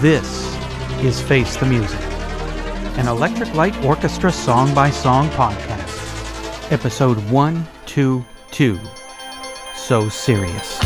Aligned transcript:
This 0.00 0.54
is 1.02 1.22
Face 1.22 1.56
the 1.56 1.64
Music, 1.64 1.98
an 2.98 3.08
Electric 3.08 3.54
Light 3.54 3.74
Orchestra 3.82 4.30
song 4.30 4.74
by 4.74 4.90
song 4.90 5.30
podcast. 5.30 6.70
Episode 6.70 7.16
122 7.30 8.78
So 9.74 10.08
Serious. 10.10 10.85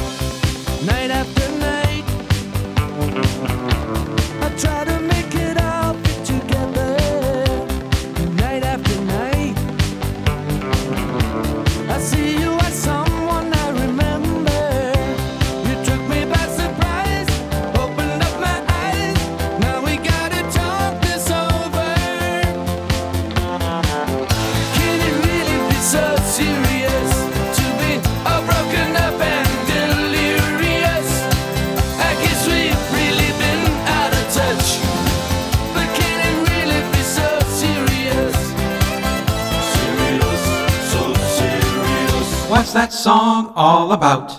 What's 42.71 42.93
that 42.93 42.93
song 42.93 43.53
all 43.57 43.91
about? 43.91 44.31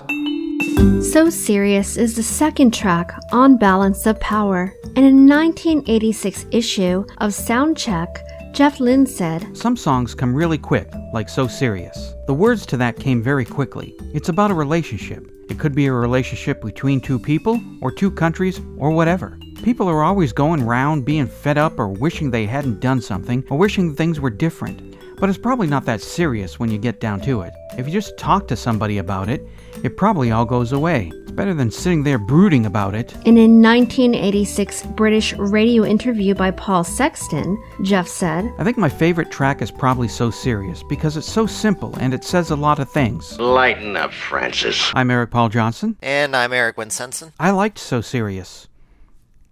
So 1.03 1.29
Serious 1.29 1.97
is 1.97 2.15
the 2.15 2.23
second 2.23 2.73
track 2.73 3.13
on 3.33 3.57
Balance 3.57 4.05
of 4.05 4.21
Power. 4.21 4.73
In 4.95 5.03
a 5.03 5.11
1986 5.11 6.45
issue 6.49 7.03
of 7.17 7.31
Soundcheck, 7.31 8.53
Jeff 8.53 8.79
Lynne 8.79 9.05
said, 9.05 9.45
Some 9.57 9.75
songs 9.75 10.15
come 10.15 10.33
really 10.33 10.57
quick, 10.57 10.89
like 11.13 11.27
So 11.27 11.45
Serious. 11.45 12.13
The 12.25 12.33
words 12.33 12.65
to 12.67 12.77
that 12.77 12.97
came 12.97 13.21
very 13.21 13.43
quickly. 13.43 13.93
It's 14.13 14.29
about 14.29 14.49
a 14.49 14.53
relationship. 14.53 15.29
It 15.49 15.59
could 15.59 15.75
be 15.75 15.87
a 15.87 15.91
relationship 15.91 16.61
between 16.61 17.01
two 17.01 17.19
people, 17.19 17.59
or 17.81 17.91
two 17.91 18.11
countries, 18.11 18.61
or 18.77 18.91
whatever. 18.91 19.37
People 19.61 19.89
are 19.89 20.03
always 20.03 20.31
going 20.31 20.65
round 20.65 21.03
being 21.03 21.27
fed 21.27 21.57
up 21.57 21.77
or 21.77 21.89
wishing 21.89 22.31
they 22.31 22.45
hadn't 22.45 22.79
done 22.79 23.01
something, 23.01 23.43
or 23.49 23.57
wishing 23.57 23.93
things 23.93 24.21
were 24.21 24.29
different. 24.29 24.90
But 25.21 25.29
it's 25.29 25.37
probably 25.37 25.67
not 25.67 25.85
that 25.85 26.01
serious 26.01 26.59
when 26.59 26.71
you 26.71 26.79
get 26.79 26.99
down 26.99 27.21
to 27.21 27.41
it. 27.41 27.53
If 27.77 27.85
you 27.85 27.93
just 27.93 28.17
talk 28.17 28.47
to 28.47 28.55
somebody 28.55 28.97
about 28.97 29.29
it, 29.29 29.47
it 29.83 29.95
probably 29.95 30.31
all 30.31 30.45
goes 30.45 30.71
away. 30.71 31.11
It's 31.13 31.31
better 31.31 31.53
than 31.53 31.69
sitting 31.69 32.01
there 32.01 32.17
brooding 32.17 32.65
about 32.65 32.95
it. 32.95 33.13
in 33.23 33.37
a 33.37 33.45
1986 33.45 34.83
British 34.87 35.33
radio 35.33 35.85
interview 35.85 36.33
by 36.33 36.49
Paul 36.49 36.83
Sexton, 36.83 37.55
Jeff 37.83 38.07
said, 38.07 38.51
I 38.57 38.63
think 38.63 38.79
my 38.79 38.89
favorite 38.89 39.29
track 39.29 39.61
is 39.61 39.69
probably 39.69 40.07
So 40.07 40.31
Serious 40.31 40.81
because 40.89 41.15
it's 41.15 41.31
so 41.31 41.45
simple 41.45 41.95
and 41.99 42.15
it 42.15 42.23
says 42.23 42.49
a 42.49 42.55
lot 42.55 42.79
of 42.79 42.89
things. 42.89 43.39
Lighten 43.39 43.95
up, 43.95 44.11
Francis. 44.11 44.91
I'm 44.95 45.11
Eric 45.11 45.29
Paul 45.29 45.49
Johnson. 45.49 45.97
And 46.01 46.35
I'm 46.35 46.51
Eric 46.51 46.77
Winsenson. 46.77 47.31
I 47.39 47.51
liked 47.51 47.77
So 47.77 48.01
Serious. 48.01 48.67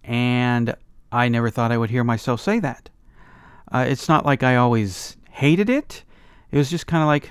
And 0.02 0.74
I 1.12 1.28
never 1.28 1.48
thought 1.48 1.70
I 1.70 1.78
would 1.78 1.90
hear 1.90 2.02
myself 2.02 2.40
say 2.40 2.58
that. 2.58 2.90
Uh, 3.70 3.84
it's 3.88 4.08
not 4.08 4.26
like 4.26 4.42
I 4.42 4.56
always 4.56 5.16
hated 5.40 5.70
it. 5.70 6.04
It 6.50 6.58
was 6.58 6.68
just 6.68 6.86
kind 6.86 7.02
of 7.02 7.06
like 7.06 7.30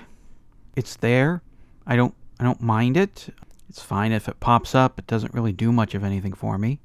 it's 0.75 0.95
there. 0.95 1.43
I 1.85 1.95
don't 1.95 2.15
I 2.39 2.43
don't 2.43 2.59
mind 2.59 2.97
it. 2.97 3.29
It's 3.69 3.83
fine 3.83 4.11
if 4.11 4.27
it 4.27 4.39
pops 4.39 4.73
up. 4.73 4.97
It 4.97 5.05
doesn't 5.05 5.35
really 5.35 5.51
do 5.53 5.71
much 5.71 5.93
of 5.93 6.03
anything 6.03 6.33
for 6.33 6.57
me. 6.57 6.79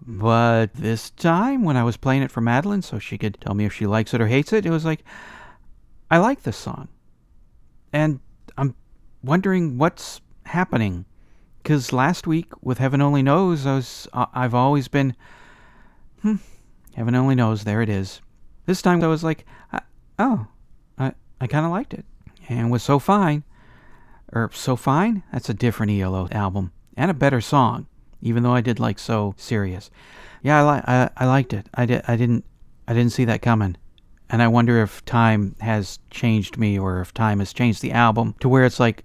But 0.00 0.72
this 0.72 1.10
time 1.10 1.62
when 1.62 1.76
I 1.76 1.84
was 1.84 1.98
playing 1.98 2.22
it 2.22 2.30
for 2.30 2.40
Madeline 2.40 2.80
so 2.80 2.98
she 2.98 3.18
could 3.18 3.38
tell 3.38 3.54
me 3.54 3.66
if 3.66 3.74
she 3.74 3.86
likes 3.86 4.14
it 4.14 4.20
or 4.20 4.28
hates 4.28 4.52
it, 4.54 4.64
it 4.64 4.70
was 4.70 4.86
like 4.86 5.04
I 6.10 6.16
like 6.16 6.42
this 6.42 6.56
song. 6.56 6.88
And 7.92 8.20
I'm 8.56 8.74
wondering 9.22 9.76
what's 9.76 10.22
happening 10.46 11.04
because 11.62 11.92
last 11.92 12.26
week 12.26 12.50
with 12.62 12.78
Heaven 12.78 13.02
Only 13.02 13.22
Knows, 13.22 13.66
I 13.66 13.74
was 13.74 14.08
I've 14.14 14.54
always 14.54 14.88
been, 14.88 15.16
hmm, 16.22 16.36
Heaven 16.94 17.14
Only 17.14 17.34
Knows. 17.34 17.64
There 17.64 17.82
it 17.82 17.90
is. 17.90 18.22
This 18.64 18.80
time 18.80 19.04
I 19.04 19.08
was 19.08 19.22
like, 19.22 19.44
oh, 20.18 20.46
I 20.98 21.12
I 21.40 21.46
kind 21.46 21.64
of 21.64 21.72
liked 21.72 21.94
it, 21.94 22.04
and 22.48 22.70
was 22.70 22.82
so 22.82 22.98
fine, 22.98 23.44
or 24.32 24.50
so 24.52 24.76
fine. 24.76 25.22
That's 25.32 25.48
a 25.48 25.54
different 25.54 25.92
ELO 25.92 26.28
album 26.30 26.72
and 26.96 27.10
a 27.10 27.14
better 27.14 27.40
song, 27.40 27.86
even 28.20 28.42
though 28.42 28.54
I 28.54 28.60
did 28.60 28.80
like 28.80 28.98
so 28.98 29.34
serious. 29.36 29.90
Yeah, 30.42 30.64
I 30.64 30.82
I, 30.86 31.10
I 31.16 31.26
liked 31.26 31.52
it. 31.52 31.66
I 31.74 31.86
did 31.86 32.02
I 32.06 32.16
didn't 32.16 32.44
I 32.86 32.94
didn't 32.94 33.12
see 33.12 33.24
that 33.24 33.42
coming. 33.42 33.76
And 34.30 34.42
I 34.42 34.48
wonder 34.48 34.82
if 34.82 35.04
time 35.04 35.54
has 35.60 35.98
changed 36.10 36.56
me 36.56 36.78
or 36.78 37.00
if 37.00 37.12
time 37.12 37.40
has 37.40 37.52
changed 37.52 37.82
the 37.82 37.92
album 37.92 38.34
to 38.40 38.48
where 38.48 38.64
it's 38.64 38.80
like 38.80 39.04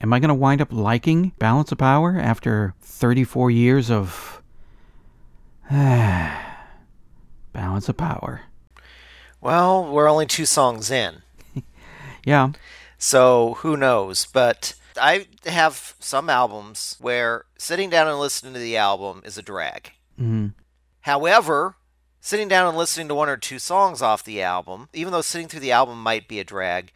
Am 0.00 0.12
I 0.12 0.20
going 0.20 0.28
to 0.28 0.34
wind 0.34 0.60
up 0.60 0.72
liking 0.72 1.32
Balance 1.40 1.72
of 1.72 1.78
Power 1.78 2.20
after 2.20 2.74
34 2.82 3.50
years 3.50 3.90
of 3.90 4.40
Balance 5.70 6.38
of 7.88 7.96
Power? 7.96 8.42
Well, 9.40 9.84
we're 9.84 10.08
only 10.10 10.26
two 10.26 10.46
songs 10.46 10.90
in, 10.90 11.22
Yeah, 12.24 12.50
so 12.98 13.54
who 13.60 13.76
knows? 13.76 14.26
But 14.26 14.74
I 15.00 15.26
have 15.46 15.94
some 16.00 16.28
albums 16.28 16.96
where 17.00 17.44
sitting 17.56 17.88
down 17.90 18.08
and 18.08 18.18
listening 18.18 18.52
to 18.54 18.58
the 18.58 18.76
album 18.76 19.22
is 19.24 19.38
a 19.38 19.42
drag. 19.42 19.92
Mhm. 20.20 20.54
However, 21.02 21.76
sitting 22.20 22.48
down 22.48 22.66
and 22.68 22.76
listening 22.76 23.06
to 23.08 23.14
one 23.14 23.28
or 23.28 23.36
two 23.36 23.58
songs 23.60 24.02
off 24.02 24.24
the 24.24 24.42
album, 24.42 24.88
even 24.92 25.12
though 25.12 25.20
sitting 25.22 25.46
through 25.48 25.60
the 25.60 25.72
album 25.72 26.02
might 26.02 26.26
be 26.28 26.40
a 26.40 26.44
drag, 26.44 26.92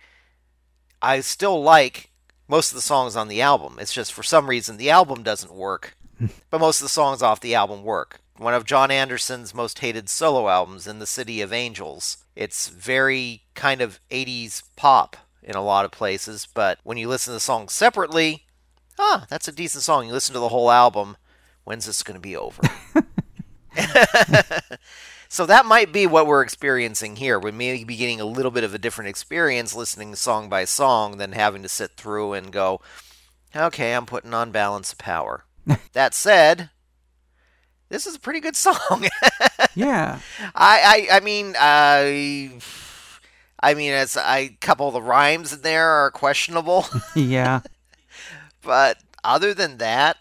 I 1.01 1.21
still 1.21 1.63
like 1.63 2.11
most 2.49 2.71
of 2.73 2.75
the 2.75 2.83
songs 2.83 3.15
on 3.17 3.29
the 3.29 3.41
album. 3.41 3.79
It's 3.81 3.93
just 3.95 4.13
for 4.13 4.23
some 4.25 4.49
reason 4.51 4.77
the 4.77 4.91
album 4.91 5.23
doesn't 5.23 5.55
work, 5.55 5.97
but 6.51 6.61
most 6.61 6.81
of 6.81 6.85
the 6.85 6.89
songs 6.89 7.23
off 7.23 7.41
the 7.41 7.55
album 7.55 7.85
work. 7.85 8.21
One 8.37 8.55
of 8.55 8.65
Jon 8.67 8.91
Anderson's 8.91 9.55
most 9.55 9.79
hated 9.79 10.09
solo 10.11 10.49
albums, 10.49 10.87
In 10.89 10.99
the 10.99 11.07
City 11.07 11.41
of 11.41 11.53
Angels. 11.53 12.17
It's 12.35 12.69
very 12.69 13.43
kind 13.55 13.81
of 13.81 14.01
80s 14.11 14.63
pop 14.77 15.17
in 15.43 15.55
a 15.55 15.63
lot 15.63 15.85
of 15.85 15.91
places, 15.91 16.47
but 16.53 16.79
when 16.83 16.97
you 16.97 17.09
listen 17.09 17.33
to 17.33 17.37
the 17.37 17.41
song 17.41 17.69
separately, 17.69 18.47
ah, 18.99 19.27
that's 19.29 19.49
a 19.49 19.53
decent 19.53 19.83
song. 19.83 20.07
You 20.07 20.13
listen 20.13 20.33
to 20.35 20.41
the 20.41 20.49
whole 20.49 20.71
album, 20.71 21.17
when's 21.65 21.87
this 21.87 22.03
going 22.03 22.15
to 22.15 22.21
be 22.21 22.37
over? 22.37 22.63
so 25.29 25.47
that 25.47 25.67
might 25.67 25.93
be 25.93 26.07
what 26.07 26.27
we're 26.27 26.43
experiencing 26.43 27.17
here. 27.17 27.39
We 27.39 27.53
may 27.53 27.85
be 27.85 27.97
getting 27.97 28.21
a 28.21 28.25
little 28.25 28.51
bit 28.51 28.65
of 28.65 28.75
a 28.75 28.79
different 28.79 29.09
experience 29.09 29.75
listening 29.75 30.15
song 30.15 30.49
by 30.49 30.65
song 30.65 31.19
than 31.19 31.33
having 31.33 31.63
to 31.63 31.69
sit 31.69 31.93
through 31.93 32.35
and 32.35 32.53
go, 32.53 32.81
okay, 33.55 33.95
I'm 33.95 34.07
putting 34.07 34.35
on 34.35 34.53
balance 34.53 34.93
of 34.93 34.99
power. 34.99 35.45
that 35.93 36.15
said, 36.15 36.71
this 37.89 38.07
is 38.07 38.17
a 38.17 38.21
pretty 38.21 38.41
good 38.41 38.57
song. 38.57 39.09
Yeah. 39.75 40.21
I, 40.55 41.07
I, 41.11 41.17
I 41.17 41.21
mean, 41.21 41.55
I, 41.59 42.51
I 43.61 43.75
mean, 43.75 43.93
as 43.93 44.17
I 44.17 44.57
couple 44.61 44.89
of 44.89 44.95
the 44.95 45.03
rhymes 45.03 45.53
in 45.53 45.63
there 45.63 45.89
are 45.89 46.11
questionable, 46.11 46.87
Yeah. 47.15 47.61
but 48.63 48.99
other 49.25 49.55
than 49.55 49.79
that, 49.79 50.19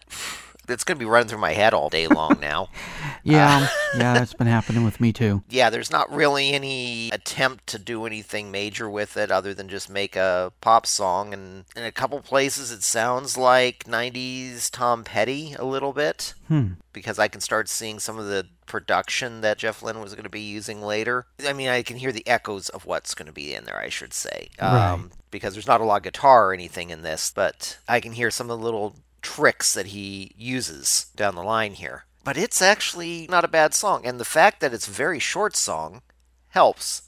it's 0.68 0.84
going 0.84 0.96
to 0.98 1.04
be 1.04 1.08
running 1.10 1.28
through 1.28 1.38
my 1.40 1.52
head 1.52 1.74
all 1.74 1.88
day 1.88 2.06
long 2.08 2.38
now. 2.40 2.68
Yeah. 3.24 3.68
yeah, 3.96 4.14
that's 4.14 4.34
been 4.34 4.48
happening 4.48 4.82
with 4.84 5.00
me 5.00 5.12
too. 5.12 5.44
yeah, 5.48 5.70
there's 5.70 5.92
not 5.92 6.12
really 6.12 6.50
any 6.54 7.08
attempt 7.12 7.68
to 7.68 7.78
do 7.78 8.04
anything 8.04 8.50
major 8.50 8.90
with 8.90 9.16
it 9.16 9.30
other 9.30 9.54
than 9.54 9.68
just 9.68 9.88
make 9.88 10.16
a 10.16 10.52
pop 10.60 10.88
song. 10.88 11.32
And 11.32 11.64
in 11.76 11.84
a 11.84 11.92
couple 11.92 12.20
places, 12.20 12.72
it 12.72 12.82
sounds 12.82 13.36
like 13.38 13.84
90s 13.84 14.70
Tom 14.72 15.04
Petty 15.04 15.54
a 15.56 15.64
little 15.64 15.92
bit 15.92 16.34
Hmm. 16.48 16.72
because 16.92 17.20
I 17.20 17.28
can 17.28 17.40
start 17.40 17.68
seeing 17.68 18.00
some 18.00 18.18
of 18.18 18.26
the 18.26 18.48
production 18.66 19.40
that 19.42 19.58
Jeff 19.58 19.84
Lynne 19.84 20.00
was 20.00 20.14
going 20.14 20.24
to 20.24 20.28
be 20.28 20.40
using 20.40 20.82
later. 20.82 21.26
I 21.46 21.52
mean, 21.52 21.68
I 21.68 21.82
can 21.84 21.98
hear 21.98 22.10
the 22.10 22.26
echoes 22.26 22.70
of 22.70 22.86
what's 22.86 23.14
going 23.14 23.26
to 23.26 23.32
be 23.32 23.54
in 23.54 23.66
there, 23.66 23.78
I 23.78 23.88
should 23.88 24.12
say. 24.12 24.48
Right. 24.60 24.90
Um, 24.94 25.12
because 25.30 25.54
there's 25.54 25.68
not 25.68 25.80
a 25.80 25.84
lot 25.84 25.98
of 25.98 26.02
guitar 26.02 26.48
or 26.48 26.52
anything 26.54 26.90
in 26.90 27.02
this, 27.02 27.30
but 27.32 27.78
I 27.88 28.00
can 28.00 28.10
hear 28.12 28.32
some 28.32 28.50
of 28.50 28.58
the 28.58 28.64
little 28.64 28.96
tricks 29.22 29.72
that 29.74 29.86
he 29.86 30.32
uses 30.36 31.06
down 31.16 31.34
the 31.34 31.42
line 31.42 31.74
here. 31.74 32.04
But 32.24 32.36
it's 32.36 32.60
actually 32.62 33.26
not 33.30 33.44
a 33.44 33.48
bad 33.48 33.74
song, 33.74 34.04
and 34.04 34.20
the 34.20 34.24
fact 34.24 34.60
that 34.60 34.74
it's 34.74 34.86
a 34.86 34.92
very 34.92 35.18
short 35.18 35.56
song 35.56 36.02
helps. 36.48 37.02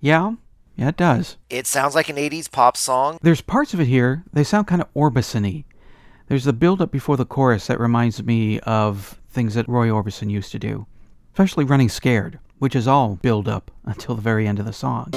Yeah. 0.00 0.34
Yeah, 0.76 0.88
it 0.88 0.96
does. 0.96 1.36
It 1.50 1.66
sounds 1.66 1.94
like 1.94 2.08
an 2.08 2.16
80s 2.16 2.50
pop 2.50 2.76
song. 2.76 3.18
There's 3.20 3.42
parts 3.42 3.74
of 3.74 3.80
it 3.80 3.86
here, 3.86 4.24
they 4.32 4.42
sound 4.44 4.66
kind 4.66 4.80
of 4.80 4.92
Orbison-y. 4.94 5.64
There's 6.28 6.44
the 6.44 6.52
build 6.52 6.80
up 6.80 6.90
before 6.90 7.16
the 7.16 7.26
chorus 7.26 7.66
that 7.66 7.78
reminds 7.78 8.22
me 8.22 8.60
of 8.60 9.20
things 9.30 9.54
that 9.54 9.68
Roy 9.68 9.88
Orbison 9.88 10.30
used 10.30 10.52
to 10.52 10.58
do, 10.58 10.86
especially 11.34 11.64
Running 11.64 11.88
Scared, 11.88 12.38
which 12.58 12.74
is 12.74 12.88
all 12.88 13.16
build 13.16 13.46
up 13.46 13.70
until 13.84 14.14
the 14.14 14.22
very 14.22 14.46
end 14.46 14.58
of 14.58 14.64
the 14.64 14.72
song. 14.72 15.10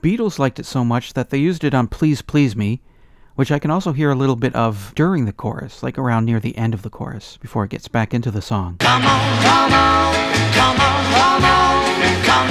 Beatles 0.00 0.38
liked 0.38 0.58
it 0.58 0.64
so 0.64 0.82
much 0.82 1.12
that 1.12 1.28
they 1.28 1.36
used 1.36 1.62
it 1.62 1.74
on 1.74 1.86
Please 1.86 2.22
Please 2.22 2.56
Me, 2.56 2.80
which 3.34 3.52
I 3.52 3.58
can 3.58 3.70
also 3.70 3.92
hear 3.92 4.10
a 4.10 4.14
little 4.14 4.36
bit 4.36 4.54
of 4.54 4.92
during 4.96 5.26
the 5.26 5.32
chorus, 5.32 5.82
like 5.82 5.98
around 5.98 6.24
near 6.24 6.40
the 6.40 6.56
end 6.56 6.72
of 6.72 6.80
the 6.82 6.90
chorus, 6.90 7.36
before 7.36 7.64
it 7.64 7.70
gets 7.70 7.86
back 7.86 8.14
into 8.14 8.30
the 8.30 8.40
song. 8.40 8.78
Come 8.78 9.04
on, 9.04 9.42
come 9.42 9.72
on, 9.72 10.14
come 10.52 10.80
on, 10.80 11.12
come 11.12 11.42
on, 11.42 12.24
come. 12.24 12.50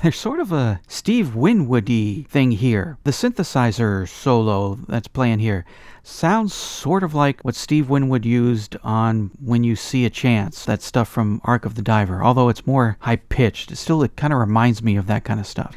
There's 0.02 0.18
sort 0.18 0.40
of 0.40 0.50
a 0.50 0.80
Steve 0.88 1.34
Winwoody 1.34 2.22
thing 2.22 2.52
here. 2.52 2.96
The 3.04 3.10
synthesizer 3.10 4.08
solo 4.08 4.78
that's 4.88 5.08
playing 5.08 5.40
here 5.40 5.66
sounds 6.02 6.54
sort 6.54 7.02
of 7.02 7.14
like 7.14 7.40
what 7.42 7.54
Steve 7.54 7.88
Winwood 7.88 8.24
used 8.24 8.76
on 8.82 9.30
When 9.40 9.64
You 9.64 9.76
See 9.76 10.04
a 10.04 10.10
Chance, 10.10 10.64
that 10.64 10.82
stuff 10.82 11.08
from 11.08 11.40
Arc 11.44 11.64
of 11.64 11.74
the 11.74 11.82
Diver, 11.82 12.22
although 12.22 12.48
it's 12.48 12.66
more 12.66 12.96
high 13.00 13.16
pitched. 13.16 13.70
It 13.70 13.76
still 13.76 14.02
it 14.02 14.16
kind 14.16 14.32
of 14.32 14.38
reminds 14.38 14.82
me 14.82 14.96
of 14.96 15.06
that 15.06 15.24
kind 15.24 15.40
of 15.40 15.46
stuff. 15.46 15.76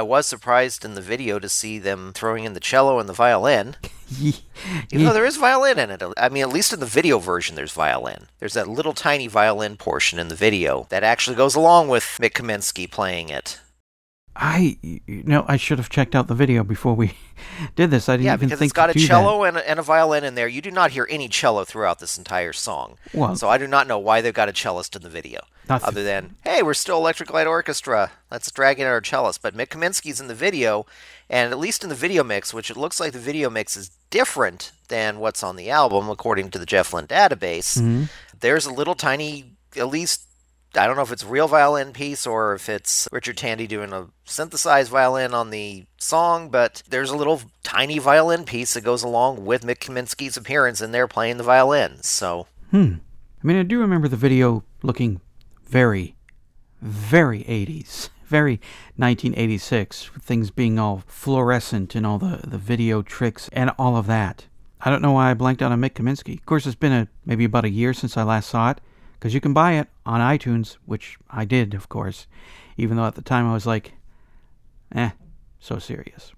I 0.00 0.02
was 0.02 0.26
surprised 0.26 0.82
in 0.82 0.94
the 0.94 1.02
video 1.02 1.38
to 1.38 1.46
see 1.46 1.78
them 1.78 2.12
throwing 2.14 2.44
in 2.44 2.54
the 2.54 2.58
cello 2.58 2.98
and 3.00 3.06
the 3.06 3.12
violin. 3.12 3.76
Even 4.18 5.04
though 5.04 5.12
there 5.12 5.26
is 5.26 5.36
violin 5.36 5.78
in 5.78 5.90
it. 5.90 6.02
I 6.16 6.30
mean, 6.30 6.42
at 6.42 6.48
least 6.48 6.72
in 6.72 6.80
the 6.80 6.86
video 6.86 7.18
version, 7.18 7.54
there's 7.54 7.74
violin. 7.74 8.28
There's 8.38 8.54
that 8.54 8.66
little 8.66 8.94
tiny 8.94 9.26
violin 9.26 9.76
portion 9.76 10.18
in 10.18 10.28
the 10.28 10.34
video 10.34 10.86
that 10.88 11.04
actually 11.04 11.36
goes 11.36 11.54
along 11.54 11.88
with 11.88 12.16
Mik 12.18 12.32
Kaminski 12.32 12.90
playing 12.90 13.28
it. 13.28 13.60
I 14.42 14.78
you 14.82 15.00
know 15.24 15.44
I 15.46 15.56
should 15.58 15.76
have 15.78 15.90
checked 15.90 16.14
out 16.14 16.26
the 16.26 16.34
video 16.34 16.64
before 16.64 16.94
we 16.94 17.12
did 17.76 17.90
this. 17.90 18.08
I 18.08 18.14
didn't 18.14 18.24
Yeah, 18.26 18.34
even 18.34 18.48
because 18.48 18.58
think 18.60 18.70
it's 18.70 18.76
got 18.76 18.88
a 18.88 18.94
cello 18.94 19.44
and 19.44 19.58
a, 19.58 19.68
and 19.68 19.78
a 19.78 19.82
violin 19.82 20.24
in 20.24 20.34
there. 20.34 20.48
You 20.48 20.62
do 20.62 20.70
not 20.70 20.92
hear 20.92 21.06
any 21.10 21.28
cello 21.28 21.64
throughout 21.64 21.98
this 21.98 22.16
entire 22.16 22.52
song. 22.54 22.96
Well- 23.12 23.36
so 23.36 23.48
I 23.50 23.58
do 23.58 23.66
not 23.66 23.86
know 23.86 23.98
why 23.98 24.20
they've 24.22 24.32
got 24.34 24.48
a 24.48 24.52
cellist 24.52 24.96
in 24.96 25.02
the 25.02 25.10
video. 25.10 25.40
Other 25.68 26.02
than, 26.02 26.34
hey, 26.42 26.62
we're 26.62 26.74
still 26.74 26.96
Electric 26.96 27.32
Light 27.32 27.46
Orchestra. 27.46 28.10
Let's 28.30 28.50
drag 28.50 28.80
in 28.80 28.86
our 28.88 29.00
cellist. 29.00 29.40
But 29.40 29.54
Mik 29.54 29.70
Kaminski's 29.70 30.20
in 30.20 30.26
the 30.26 30.34
video, 30.34 30.84
and 31.28 31.52
at 31.52 31.60
least 31.60 31.84
in 31.84 31.90
the 31.90 31.94
video 31.94 32.24
mix, 32.24 32.52
which 32.52 32.72
it 32.72 32.76
looks 32.76 32.98
like 32.98 33.12
the 33.12 33.20
video 33.20 33.48
mix 33.50 33.76
is 33.76 33.90
different 34.10 34.72
than 34.88 35.20
what's 35.20 35.44
on 35.44 35.54
the 35.54 35.70
album, 35.70 36.08
according 36.10 36.50
to 36.50 36.58
the 36.58 36.66
Jeff 36.66 36.92
Lynne 36.92 37.06
database, 37.06 37.78
Mm-hmm. 37.78 38.04
there's 38.40 38.66
a 38.66 38.72
little 38.72 38.96
tiny, 38.96 39.52
at 39.76 39.86
least 39.88 40.22
I 40.74 40.86
don't 40.86 40.96
know 40.96 41.02
if 41.02 41.10
it's 41.10 41.24
real 41.24 41.48
violin 41.48 41.92
piece 41.92 42.26
or 42.26 42.54
if 42.54 42.68
it's 42.68 43.08
Richard 43.10 43.36
Tandy 43.36 43.66
doing 43.66 43.92
a 43.92 44.06
synthesized 44.24 44.90
violin 44.90 45.34
on 45.34 45.50
the 45.50 45.86
song, 45.98 46.48
but 46.48 46.82
there's 46.88 47.10
a 47.10 47.16
little 47.16 47.42
tiny 47.64 47.98
violin 47.98 48.44
piece 48.44 48.74
that 48.74 48.82
goes 48.82 49.02
along 49.02 49.44
with 49.44 49.64
Mik 49.64 49.80
Kaminski's 49.80 50.36
appearance 50.36 50.80
in 50.80 50.92
there 50.92 51.08
playing 51.08 51.38
the 51.38 51.42
violin. 51.42 52.02
So, 52.02 52.46
hmm. 52.70 52.94
I 53.42 53.46
mean, 53.46 53.56
I 53.56 53.64
do 53.64 53.80
remember 53.80 54.06
the 54.06 54.16
video 54.16 54.62
looking 54.82 55.20
very, 55.64 56.14
very 56.80 57.40
80s, 57.44 58.10
very 58.26 58.60
1986, 58.96 60.14
with 60.14 60.22
things 60.22 60.52
being 60.52 60.78
all 60.78 61.02
fluorescent 61.06 61.96
and 61.96 62.06
all 62.06 62.18
the, 62.18 62.40
the 62.44 62.58
video 62.58 63.02
tricks 63.02 63.48
and 63.52 63.70
all 63.76 63.96
of 63.96 64.06
that. 64.06 64.46
I 64.80 64.90
don't 64.90 65.02
know 65.02 65.12
why 65.12 65.30
I 65.30 65.34
blanked 65.34 65.62
out 65.62 65.72
on 65.72 65.80
Mik 65.80 65.94
Kaminski. 65.94 66.38
Of 66.38 66.46
course, 66.46 66.64
it's 66.64 66.76
been 66.76 66.92
a, 66.92 67.08
maybe 67.26 67.44
about 67.44 67.64
a 67.64 67.70
year 67.70 67.92
since 67.92 68.16
I 68.16 68.22
last 68.22 68.50
saw 68.50 68.70
it, 68.70 68.80
because 69.20 69.34
you 69.34 69.40
can 69.40 69.52
buy 69.52 69.72
it 69.72 69.86
on 70.06 70.20
iTunes, 70.20 70.78
which 70.86 71.18
I 71.30 71.44
did, 71.44 71.74
of 71.74 71.90
course, 71.90 72.26
even 72.78 72.96
though 72.96 73.04
at 73.04 73.16
the 73.16 73.22
time 73.22 73.46
I 73.46 73.52
was 73.52 73.66
like, 73.66 73.92
eh, 74.94 75.10
so 75.58 75.78
serious. 75.78 76.32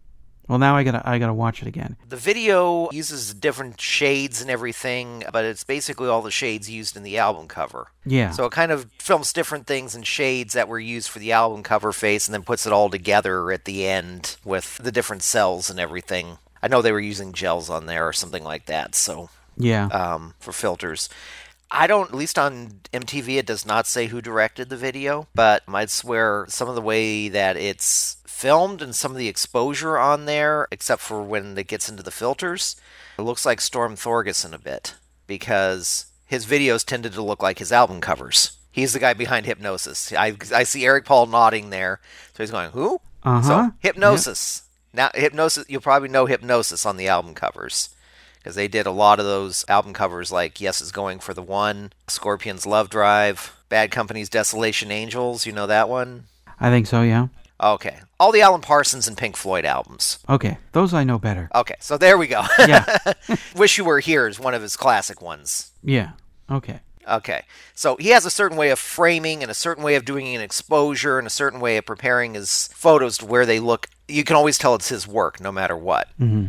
Well, 0.48 0.58
now 0.58 0.76
I 0.76 0.82
gotta 0.82 1.00
I 1.08 1.20
gotta 1.20 1.32
watch 1.32 1.62
it 1.62 1.68
again. 1.68 1.96
the 2.08 2.16
video 2.16 2.90
uses 2.90 3.32
different 3.32 3.80
shades 3.80 4.42
and 4.42 4.50
everything, 4.50 5.22
but 5.32 5.44
it's 5.44 5.62
basically 5.62 6.08
all 6.08 6.20
the 6.20 6.32
shades 6.32 6.68
used 6.68 6.96
in 6.96 7.04
the 7.04 7.16
album 7.16 7.46
cover. 7.46 7.86
Yeah. 8.04 8.32
So 8.32 8.46
it 8.46 8.52
kind 8.52 8.72
of 8.72 8.90
films 8.98 9.32
different 9.32 9.68
things 9.68 9.94
and 9.94 10.04
shades 10.04 10.52
that 10.54 10.66
were 10.66 10.80
used 10.80 11.08
for 11.08 11.20
the 11.20 11.30
album 11.30 11.62
cover 11.62 11.92
face 11.92 12.26
and 12.26 12.34
then 12.34 12.42
puts 12.42 12.66
it 12.66 12.72
all 12.72 12.90
together 12.90 13.52
at 13.52 13.64
the 13.64 13.86
end 13.86 14.36
with 14.44 14.78
the 14.78 14.92
different 14.92 15.22
cells 15.22 15.70
and 15.70 15.78
everything. 15.78 16.38
I 16.60 16.68
know 16.68 16.82
they 16.82 16.92
were 16.92 17.00
using 17.00 17.32
gels 17.32 17.70
on 17.70 17.86
there 17.86 18.06
or 18.06 18.12
something 18.12 18.42
like 18.44 18.66
that, 18.66 18.96
so 18.96 19.30
yeah. 19.56 19.86
um, 19.86 20.34
for 20.40 20.52
filters. 20.52 21.08
I 21.72 21.86
don't, 21.86 22.10
at 22.10 22.14
least 22.14 22.38
on 22.38 22.80
MTV, 22.92 23.38
it 23.38 23.46
does 23.46 23.64
not 23.64 23.86
say 23.86 24.06
who 24.06 24.20
directed 24.20 24.68
the 24.68 24.76
video, 24.76 25.26
but 25.34 25.62
I'd 25.66 25.90
swear 25.90 26.44
some 26.48 26.68
of 26.68 26.74
the 26.74 26.82
way 26.82 27.28
that 27.30 27.56
it's 27.56 28.18
filmed 28.26 28.82
and 28.82 28.94
some 28.94 29.12
of 29.12 29.16
the 29.16 29.28
exposure 29.28 29.98
on 29.98 30.26
there, 30.26 30.68
except 30.70 31.00
for 31.00 31.22
when 31.22 31.56
it 31.56 31.66
gets 31.68 31.88
into 31.88 32.02
the 32.02 32.10
filters, 32.10 32.76
it 33.18 33.22
looks 33.22 33.46
like 33.46 33.60
Storm 33.60 33.96
Thorgerson 33.96 34.52
a 34.52 34.58
bit 34.58 34.94
because 35.26 36.06
his 36.26 36.44
videos 36.44 36.84
tended 36.84 37.12
to 37.14 37.22
look 37.22 37.42
like 37.42 37.58
his 37.58 37.72
album 37.72 38.00
covers. 38.00 38.58
He's 38.70 38.92
the 38.92 38.98
guy 38.98 39.14
behind 39.14 39.46
Hipgnosis. 39.46 40.14
I, 40.16 40.36
I 40.54 40.64
see 40.64 40.84
Eric 40.84 41.06
Paul 41.06 41.26
nodding 41.26 41.70
there, 41.70 42.00
so 42.34 42.42
he's 42.42 42.50
going, 42.50 42.70
"Who?" 42.70 43.00
Uh-huh. 43.22 43.42
So 43.42 43.74
Hipgnosis. 43.88 44.62
Now 44.92 45.08
Hipgnosis. 45.14 45.66
You'll 45.68 45.82
probably 45.82 46.08
know 46.08 46.26
Hipgnosis 46.26 46.84
on 46.84 46.96
the 46.96 47.08
album 47.08 47.34
covers 47.34 47.90
because 48.42 48.56
they 48.56 48.66
did 48.66 48.86
a 48.86 48.90
lot 48.90 49.20
of 49.20 49.24
those 49.24 49.64
album 49.68 49.92
covers 49.92 50.32
like 50.32 50.60
Yes 50.60 50.80
is 50.80 50.90
Going 50.90 51.20
for 51.20 51.32
the 51.32 51.42
One, 51.42 51.92
Scorpions 52.08 52.66
Love 52.66 52.90
Drive, 52.90 53.56
Bad 53.68 53.92
Company's 53.92 54.28
Desolation 54.28 54.90
Angels. 54.90 55.46
You 55.46 55.52
know 55.52 55.68
that 55.68 55.88
one? 55.88 56.24
I 56.58 56.70
think 56.70 56.88
so, 56.88 57.02
yeah. 57.02 57.28
Okay. 57.60 58.00
All 58.18 58.32
the 58.32 58.40
Alan 58.42 58.60
Parsons 58.60 59.06
and 59.06 59.16
Pink 59.16 59.36
Floyd 59.36 59.64
albums. 59.64 60.18
Okay, 60.28 60.58
those 60.72 60.92
I 60.92 61.04
know 61.04 61.18
better. 61.18 61.48
Okay, 61.54 61.76
so 61.78 61.96
there 61.96 62.18
we 62.18 62.26
go. 62.26 62.42
Yeah. 62.66 62.98
Wish 63.56 63.78
You 63.78 63.84
Were 63.84 64.00
Here 64.00 64.26
is 64.26 64.40
one 64.40 64.54
of 64.54 64.62
his 64.62 64.76
classic 64.76 65.22
ones. 65.22 65.70
Yeah. 65.84 66.12
Okay. 66.50 66.80
Okay. 67.08 67.42
So 67.74 67.96
he 67.96 68.08
has 68.10 68.24
a 68.24 68.30
certain 68.30 68.56
way 68.56 68.70
of 68.70 68.78
framing 68.78 69.42
and 69.42 69.50
a 69.50 69.54
certain 69.54 69.82
way 69.84 69.94
of 69.94 70.04
doing 70.04 70.34
an 70.34 70.40
exposure 70.40 71.18
and 71.18 71.26
a 71.26 71.30
certain 71.30 71.60
way 71.60 71.76
of 71.76 71.86
preparing 71.86 72.34
his 72.34 72.68
photos 72.74 73.18
to 73.18 73.26
where 73.26 73.46
they 73.46 73.60
look. 73.60 73.88
You 74.08 74.24
can 74.24 74.36
always 74.36 74.58
tell 74.58 74.74
it's 74.74 74.88
his 74.88 75.06
work 75.06 75.40
no 75.40 75.52
matter 75.52 75.76
what. 75.76 76.08
Mm-hmm. 76.20 76.46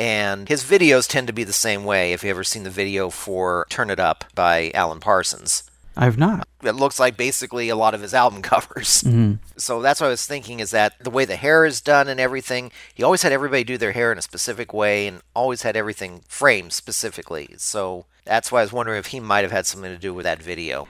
And 0.00 0.48
his 0.48 0.64
videos 0.64 1.06
tend 1.06 1.26
to 1.26 1.32
be 1.34 1.44
the 1.44 1.52
same 1.52 1.84
way. 1.84 2.14
If 2.14 2.24
you've 2.24 2.30
ever 2.30 2.42
seen 2.42 2.62
the 2.62 2.70
video 2.70 3.10
for 3.10 3.66
Turn 3.68 3.90
It 3.90 4.00
Up 4.00 4.24
by 4.34 4.70
Alan 4.74 4.98
Parsons, 4.98 5.62
I've 5.94 6.16
not. 6.16 6.48
it 6.62 6.72
looks 6.72 6.98
like 6.98 7.18
basically 7.18 7.68
a 7.68 7.76
lot 7.76 7.94
of 7.94 8.00
his 8.00 8.14
album 8.14 8.40
covers. 8.42 9.02
Mm-hmm. 9.02 9.34
So 9.58 9.82
that's 9.82 10.00
what 10.00 10.06
I 10.06 10.10
was 10.10 10.24
thinking 10.24 10.60
is 10.60 10.70
that 10.70 10.94
the 11.00 11.10
way 11.10 11.26
the 11.26 11.36
hair 11.36 11.66
is 11.66 11.82
done 11.82 12.08
and 12.08 12.18
everything, 12.18 12.72
he 12.94 13.02
always 13.02 13.22
had 13.22 13.32
everybody 13.32 13.62
do 13.62 13.76
their 13.76 13.92
hair 13.92 14.10
in 14.10 14.16
a 14.16 14.22
specific 14.22 14.72
way 14.72 15.06
and 15.06 15.20
always 15.34 15.62
had 15.62 15.76
everything 15.76 16.22
framed 16.26 16.72
specifically. 16.72 17.54
So 17.58 18.06
that's 18.24 18.50
why 18.50 18.60
I 18.60 18.62
was 18.62 18.72
wondering 18.72 18.98
if 18.98 19.08
he 19.08 19.20
might 19.20 19.42
have 19.42 19.52
had 19.52 19.66
something 19.66 19.92
to 19.92 19.98
do 19.98 20.14
with 20.14 20.24
that 20.24 20.42
video. 20.42 20.88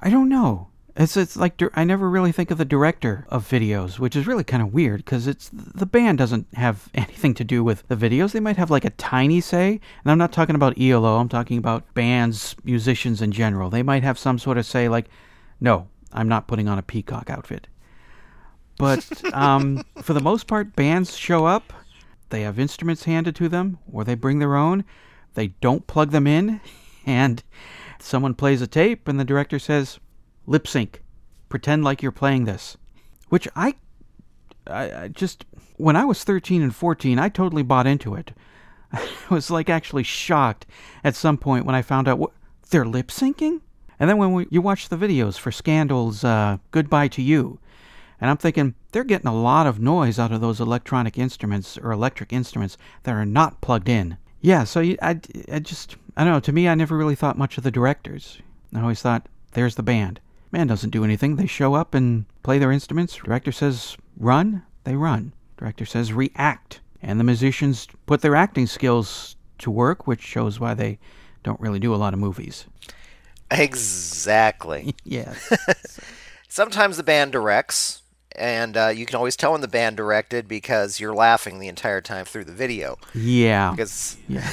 I 0.00 0.08
don't 0.08 0.30
know. 0.30 0.68
It's 0.98 1.14
it's 1.14 1.36
like 1.36 1.62
I 1.74 1.84
never 1.84 2.08
really 2.08 2.32
think 2.32 2.50
of 2.50 2.56
the 2.56 2.64
director 2.64 3.26
of 3.28 3.46
videos, 3.46 3.98
which 3.98 4.16
is 4.16 4.26
really 4.26 4.44
kind 4.44 4.62
of 4.62 4.72
weird 4.72 5.04
because 5.04 5.26
it's 5.26 5.50
the 5.52 5.84
band 5.84 6.16
doesn't 6.16 6.46
have 6.54 6.88
anything 6.94 7.34
to 7.34 7.44
do 7.44 7.62
with 7.62 7.86
the 7.88 7.96
videos. 7.96 8.32
They 8.32 8.40
might 8.40 8.56
have 8.56 8.70
like 8.70 8.86
a 8.86 8.90
tiny 8.90 9.42
say, 9.42 9.78
and 10.02 10.10
I'm 10.10 10.16
not 10.16 10.32
talking 10.32 10.54
about 10.54 10.80
ELO. 10.80 11.18
I'm 11.18 11.28
talking 11.28 11.58
about 11.58 11.92
bands, 11.92 12.56
musicians 12.64 13.20
in 13.20 13.30
general. 13.30 13.68
They 13.68 13.82
might 13.82 14.04
have 14.04 14.18
some 14.18 14.38
sort 14.38 14.56
of 14.56 14.64
say 14.64 14.88
like, 14.88 15.06
"No, 15.60 15.88
I'm 16.12 16.28
not 16.28 16.48
putting 16.48 16.66
on 16.66 16.78
a 16.78 16.82
peacock 16.82 17.28
outfit." 17.28 17.66
But 18.78 19.22
um, 19.34 19.84
for 20.02 20.14
the 20.14 20.20
most 20.20 20.46
part, 20.46 20.74
bands 20.76 21.14
show 21.14 21.44
up. 21.44 21.74
They 22.30 22.40
have 22.40 22.58
instruments 22.58 23.04
handed 23.04 23.36
to 23.36 23.50
them, 23.50 23.78
or 23.92 24.02
they 24.02 24.14
bring 24.14 24.38
their 24.38 24.56
own. 24.56 24.84
They 25.34 25.48
don't 25.60 25.86
plug 25.86 26.10
them 26.10 26.26
in, 26.26 26.62
and 27.06 27.42
someone 27.98 28.32
plays 28.32 28.62
a 28.62 28.66
tape, 28.66 29.06
and 29.06 29.20
the 29.20 29.24
director 29.24 29.58
says, 29.58 30.00
"Lip 30.46 30.66
sync, 30.66 31.02
pretend 31.48 31.84
like 31.84 32.02
you're 32.02 32.12
playing 32.12 32.44
this," 32.44 32.76
which 33.28 33.48
I, 33.54 33.74
I, 34.66 35.04
I 35.04 35.08
just 35.08 35.44
when 35.76 35.96
I 35.96 36.04
was 36.04 36.24
13 36.24 36.62
and 36.62 36.74
14, 36.74 37.18
I 37.18 37.28
totally 37.28 37.62
bought 37.62 37.86
into 37.86 38.14
it. 38.14 38.32
I 38.92 39.06
was 39.30 39.50
like 39.50 39.68
actually 39.68 40.02
shocked 40.02 40.66
at 41.04 41.14
some 41.14 41.36
point 41.36 41.66
when 41.66 41.74
I 41.74 41.82
found 41.82 42.08
out 42.08 42.18
what 42.18 42.32
they're 42.70 42.84
lip 42.84 43.08
syncing. 43.08 43.60
And 43.98 44.10
then 44.10 44.18
when 44.18 44.32
we, 44.32 44.46
you 44.50 44.60
watch 44.60 44.88
the 44.88 44.96
videos 44.96 45.38
for 45.38 45.50
Scandal's 45.50 46.22
uh, 46.22 46.58
"Goodbye 46.70 47.08
to 47.08 47.22
You," 47.22 47.58
and 48.20 48.30
I'm 48.30 48.36
thinking 48.36 48.74
they're 48.92 49.04
getting 49.04 49.28
a 49.28 49.34
lot 49.34 49.66
of 49.66 49.80
noise 49.80 50.18
out 50.18 50.32
of 50.32 50.40
those 50.40 50.60
electronic 50.60 51.18
instruments 51.18 51.78
or 51.78 51.92
electric 51.92 52.32
instruments 52.32 52.76
that 53.04 53.14
are 53.14 53.26
not 53.26 53.60
plugged 53.60 53.88
in. 53.88 54.18
Yeah, 54.40 54.64
so 54.64 54.80
you, 54.80 54.98
I, 55.00 55.20
I 55.50 55.58
just 55.60 55.96
I 56.16 56.24
don't 56.24 56.32
know. 56.32 56.40
To 56.40 56.52
me, 56.52 56.68
I 56.68 56.74
never 56.74 56.96
really 56.96 57.14
thought 57.14 57.38
much 57.38 57.58
of 57.58 57.64
the 57.64 57.70
directors. 57.70 58.38
I 58.74 58.80
always 58.80 59.02
thought 59.02 59.28
there's 59.52 59.76
the 59.76 59.82
band. 59.82 60.20
Band 60.50 60.68
doesn't 60.68 60.90
do 60.90 61.04
anything. 61.04 61.36
They 61.36 61.46
show 61.46 61.74
up 61.74 61.94
and 61.94 62.26
play 62.42 62.58
their 62.58 62.72
instruments. 62.72 63.16
Director 63.16 63.52
says 63.52 63.96
run, 64.18 64.62
they 64.84 64.94
run. 64.94 65.32
Director 65.56 65.84
says 65.84 66.12
react, 66.12 66.80
and 67.02 67.18
the 67.18 67.24
musicians 67.24 67.86
put 68.06 68.20
their 68.20 68.36
acting 68.36 68.66
skills 68.66 69.36
to 69.58 69.70
work, 69.70 70.06
which 70.06 70.20
shows 70.22 70.60
why 70.60 70.74
they 70.74 70.98
don't 71.42 71.60
really 71.60 71.78
do 71.78 71.94
a 71.94 71.96
lot 71.96 72.12
of 72.14 72.20
movies. 72.20 72.66
Exactly. 73.50 74.94
yeah. 75.04 75.34
Sometimes 76.48 76.96
the 76.96 77.02
band 77.02 77.32
directs, 77.32 78.02
and 78.32 78.76
uh, 78.76 78.88
you 78.88 79.06
can 79.06 79.16
always 79.16 79.36
tell 79.36 79.52
when 79.52 79.60
the 79.60 79.68
band 79.68 79.96
directed 79.96 80.48
because 80.48 81.00
you're 81.00 81.14
laughing 81.14 81.58
the 81.58 81.68
entire 81.68 82.00
time 82.00 82.24
through 82.24 82.44
the 82.44 82.52
video. 82.52 82.98
Yeah. 83.14 83.70
Because 83.72 84.16
Yeah. 84.28 84.50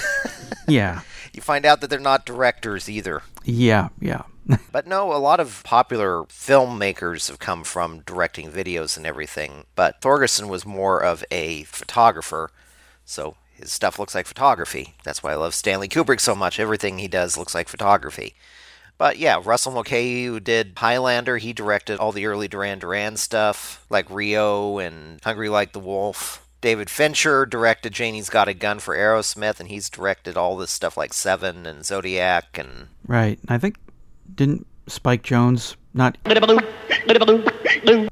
Yeah. 0.67 1.01
you 1.33 1.41
find 1.41 1.65
out 1.65 1.81
that 1.81 1.89
they're 1.89 1.99
not 1.99 2.25
directors 2.25 2.89
either. 2.89 3.23
Yeah. 3.43 3.89
Yeah. 3.99 4.23
But 4.71 4.87
no, 4.87 5.13
a 5.13 5.17
lot 5.17 5.39
of 5.39 5.61
popular 5.63 6.23
filmmakers 6.23 7.29
have 7.29 7.39
come 7.39 7.63
from 7.63 7.99
directing 7.99 8.51
videos 8.51 8.97
and 8.97 9.05
everything. 9.05 9.65
But 9.75 10.01
Thorgerson 10.01 10.49
was 10.49 10.65
more 10.65 11.01
of 11.01 11.23
a 11.31 11.63
photographer, 11.63 12.51
so 13.05 13.35
his 13.53 13.71
stuff 13.71 13.99
looks 13.99 14.15
like 14.15 14.25
photography. 14.25 14.95
That's 15.03 15.23
why 15.23 15.31
I 15.31 15.35
love 15.35 15.53
Stanley 15.53 15.87
Kubrick 15.87 16.19
so 16.19 16.35
much. 16.35 16.59
Everything 16.59 16.97
he 16.97 17.07
does 17.07 17.37
looks 17.37 17.55
like 17.55 17.69
photography. 17.69 18.35
But 18.97 19.17
yeah, 19.17 19.41
Russell 19.43 19.71
Mulcahy, 19.71 20.25
who 20.25 20.39
did 20.39 20.73
Highlander, 20.77 21.37
he 21.37 21.53
directed 21.53 21.99
all 21.99 22.11
the 22.11 22.25
early 22.25 22.47
Duran 22.47 22.79
Duran 22.79 23.17
stuff, 23.17 23.85
like 23.89 24.09
Rio 24.09 24.77
and 24.77 25.19
Hungry 25.23 25.49
Like 25.49 25.73
the 25.73 25.79
Wolf. 25.79 26.47
David 26.61 26.89
Fincher 26.89 27.45
directed 27.45 27.91
Janie's 27.91 28.29
Got 28.29 28.47
a 28.47 28.53
Gun 28.53 28.79
for 28.79 28.95
Aerosmith, 28.95 29.59
and 29.59 29.67
he's 29.67 29.89
directed 29.89 30.37
all 30.37 30.55
this 30.55 30.71
stuff 30.71 30.95
like 30.95 31.13
Seven 31.13 31.65
and 31.65 31.85
Zodiac 31.85 32.57
and 32.57 32.87
Right. 33.05 33.39
I 33.49 33.57
think 33.57 33.75
didn't 34.35 34.65
Spike 34.87 35.23
Jonze 35.23 35.75
not 35.93 36.17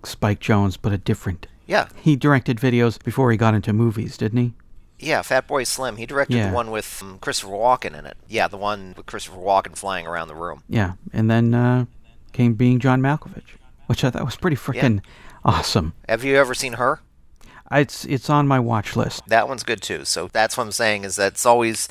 Spike 0.03 0.39
Jones, 0.39 0.77
but 0.77 0.91
a 0.91 0.97
different. 0.97 1.47
yeah, 1.67 1.87
He 2.01 2.15
directed 2.15 2.57
videos 2.57 3.01
before 3.03 3.31
he 3.31 3.37
got 3.37 3.53
into 3.53 3.73
movies, 3.73 4.17
didn't 4.17 4.39
he? 4.39 4.53
Yeah, 4.99 5.21
Fatboy 5.21 5.65
Slim. 5.65 5.97
He 5.97 6.05
directed 6.05 6.37
Yeah. 6.37 6.49
the 6.49 6.55
one 6.55 6.69
with 6.69 7.01
um, 7.01 7.17
Christopher 7.19 7.51
Walken 7.53 7.97
in 7.97 8.05
it. 8.05 8.17
Yeah, 8.27 8.47
the 8.47 8.57
one 8.57 8.93
with 8.95 9.07
Christopher 9.07 9.37
Walken 9.37 9.75
flying 9.75 10.05
around 10.05 10.27
the 10.27 10.35
room. 10.35 10.63
Yeah. 10.69 10.93
And 11.11 11.29
then 11.29 11.55
uh, 11.55 11.85
came 12.33 12.53
being 12.53 12.79
John 12.79 13.01
Malkovich, 13.01 13.55
which 13.87 14.03
I 14.03 14.11
thought 14.11 14.25
was 14.25 14.35
pretty 14.35 14.57
freaking 14.57 15.01
awesome. 15.43 15.93
Have 16.07 16.23
you 16.23 16.35
ever 16.35 16.53
seen 16.53 16.73
her? 16.73 16.99
It's 17.71 18.05
it's 18.05 18.29
on 18.29 18.47
my 18.47 18.59
watch 18.59 18.95
list. 18.95 19.23
That 19.27 19.47
one's 19.47 19.63
good 19.63 19.81
too. 19.81 20.05
So 20.05 20.27
that's 20.31 20.55
what 20.57 20.65
I'm 20.65 20.71
saying 20.71 21.03
is 21.05 21.15
that 21.15 21.33
it's 21.33 21.45
always. 21.45 21.87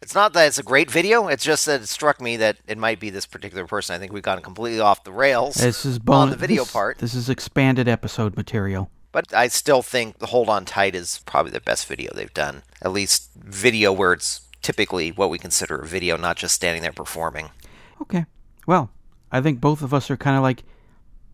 It's 0.00 0.14
not 0.14 0.32
that 0.34 0.46
it's 0.46 0.58
a 0.58 0.62
great 0.62 0.90
video. 0.90 1.26
It's 1.28 1.44
just 1.44 1.66
that 1.66 1.82
it 1.82 1.88
struck 1.88 2.20
me 2.20 2.36
that 2.36 2.58
it 2.66 2.78
might 2.78 3.00
be 3.00 3.10
this 3.10 3.26
particular 3.26 3.66
person. 3.66 3.96
I 3.96 3.98
think 3.98 4.12
we've 4.12 4.22
gone 4.22 4.40
completely 4.42 4.80
off 4.80 5.02
the 5.04 5.12
rails 5.12 5.56
This 5.56 5.84
is 5.84 5.98
on 6.06 6.30
the 6.30 6.36
video 6.36 6.62
this- 6.64 6.72
part. 6.72 6.98
This 6.98 7.14
is 7.14 7.28
expanded 7.28 7.88
episode 7.88 8.36
material. 8.36 8.90
But 9.10 9.32
I 9.34 9.48
still 9.48 9.82
think 9.82 10.18
the 10.18 10.26
Hold 10.26 10.48
On 10.48 10.64
Tight 10.64 10.94
is 10.94 11.20
probably 11.26 11.50
the 11.50 11.60
best 11.60 11.86
video 11.86 12.12
they've 12.14 12.32
done. 12.32 12.62
At 12.82 12.92
least 12.92 13.30
video 13.36 13.90
where 13.92 14.12
it's 14.12 14.42
typically 14.62 15.10
what 15.10 15.30
we 15.30 15.38
consider 15.38 15.76
a 15.76 15.86
video, 15.86 16.16
not 16.16 16.36
just 16.36 16.54
standing 16.54 16.82
there 16.82 16.92
performing. 16.92 17.50
Okay. 18.02 18.26
Well, 18.66 18.90
I 19.32 19.40
think 19.40 19.60
both 19.60 19.82
of 19.82 19.92
us 19.94 20.10
are 20.10 20.16
kind 20.16 20.36
of 20.36 20.42
like, 20.42 20.62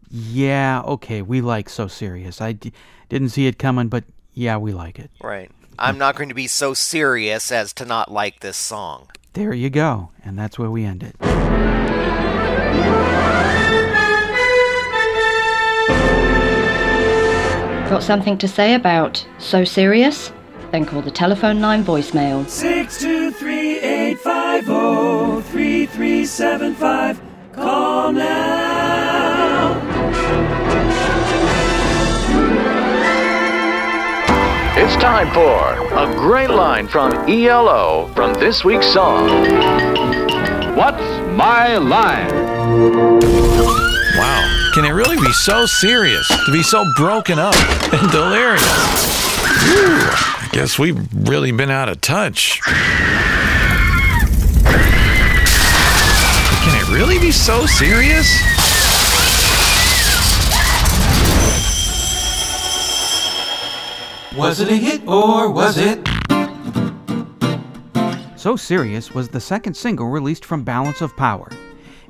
yeah, 0.09 0.81
okay, 0.83 1.21
we 1.21 1.41
like 1.41 1.69
So 1.69 1.89
Serious. 1.89 2.41
I 2.41 2.53
d- 2.53 2.73
didn't 3.09 3.31
see 3.31 3.47
it 3.49 3.59
coming, 3.59 3.89
but 3.89 4.05
yeah, 4.33 4.57
we 4.57 4.73
like 4.73 4.99
it. 5.01 5.11
Right. 5.21 5.51
I'm 5.79 5.99
not 5.99 6.17
going 6.17 6.29
to 6.29 6.35
be 6.35 6.47
so 6.47 6.75
serious 6.75 7.51
as 7.51 7.73
to 7.75 7.85
not 7.85 8.11
like 8.11 8.41
this 8.41 8.57
song. 8.57 9.09
There 9.33 9.53
you 9.53 9.71
go. 9.71 10.11
And 10.25 10.39
that's 10.39 10.59
where 10.59 10.71
we 10.71 10.85
end 10.85 11.03
it. 11.03 11.19
Got 17.91 18.03
something 18.03 18.39
to 18.39 18.49
say 18.49 18.75
about 18.75 19.25
So 19.39 19.65
Serious? 19.65 20.33
Then 20.73 20.85
call 20.85 21.03
the 21.03 21.11
telephone 21.11 21.61
line 21.61 21.85
voicemail. 21.85 22.49
Six 22.49 22.99
two 23.01 23.31
three 23.31 23.79
eight 23.79 24.19
five 24.19 24.65
zero 24.65 25.41
three 25.43 25.87
three 25.87 26.25
seven 26.25 26.75
five. 26.75 27.21
Call 27.53 28.11
now. 28.13 28.74
It's 34.87 34.97
time 34.97 35.33
for 35.33 35.97
a 35.97 36.15
great 36.15 36.51
line 36.51 36.87
from 36.87 37.11
ELO 37.27 38.09
from 38.09 38.35
this 38.35 38.67
week's 38.67 38.87
song. 38.87 39.31
What's 40.77 41.01
my 41.31 41.79
line? 41.79 42.29
Wow. 44.19 44.71
Can 44.75 44.85
it 44.85 44.91
really 44.91 45.17
be 45.17 45.33
so 45.33 45.65
serious? 45.65 46.29
To 46.29 46.53
be 46.53 46.63
so 46.63 46.85
broken 46.99 47.39
up 47.39 47.55
and 47.95 48.11
delirious? 48.13 48.61
I 48.63 50.51
guess 50.53 50.79
we've 50.79 51.01
really 51.27 51.51
been 51.51 51.71
out 51.71 51.89
of 51.89 52.03
touch. 52.03 52.61
Can 56.61 56.77
it 56.79 56.89
really 56.91 57.19
be 57.19 57.33
so 57.33 57.65
serious? 57.65 58.29
Was 64.37 64.59
it 64.59 64.69
a 64.69 64.75
hit 64.75 65.07
or 65.07 65.49
was 65.49 65.79
it? 65.79 66.05
So 68.37 68.57
Serious 68.57 69.15
was 69.15 69.29
the 69.29 69.41
second 69.41 69.77
single 69.77 70.09
released 70.09 70.45
from 70.45 70.65
Balance 70.65 71.01
of 71.01 71.17
Power. 71.17 71.49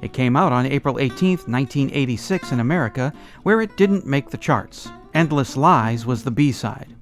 It 0.01 0.15
came 0.15 0.35
out 0.35 0.51
on 0.51 0.65
April 0.65 0.99
18, 0.99 1.33
1986 1.47 2.53
in 2.53 2.61
America, 2.61 3.13
where 3.43 3.61
it 3.61 3.77
didn't 3.77 4.07
make 4.07 4.31
the 4.31 4.39
charts. 4.39 4.91
Endless 5.13 5.55
Lies 5.55 6.07
was 6.07 6.25
the 6.25 6.31
B-side. 6.31 6.97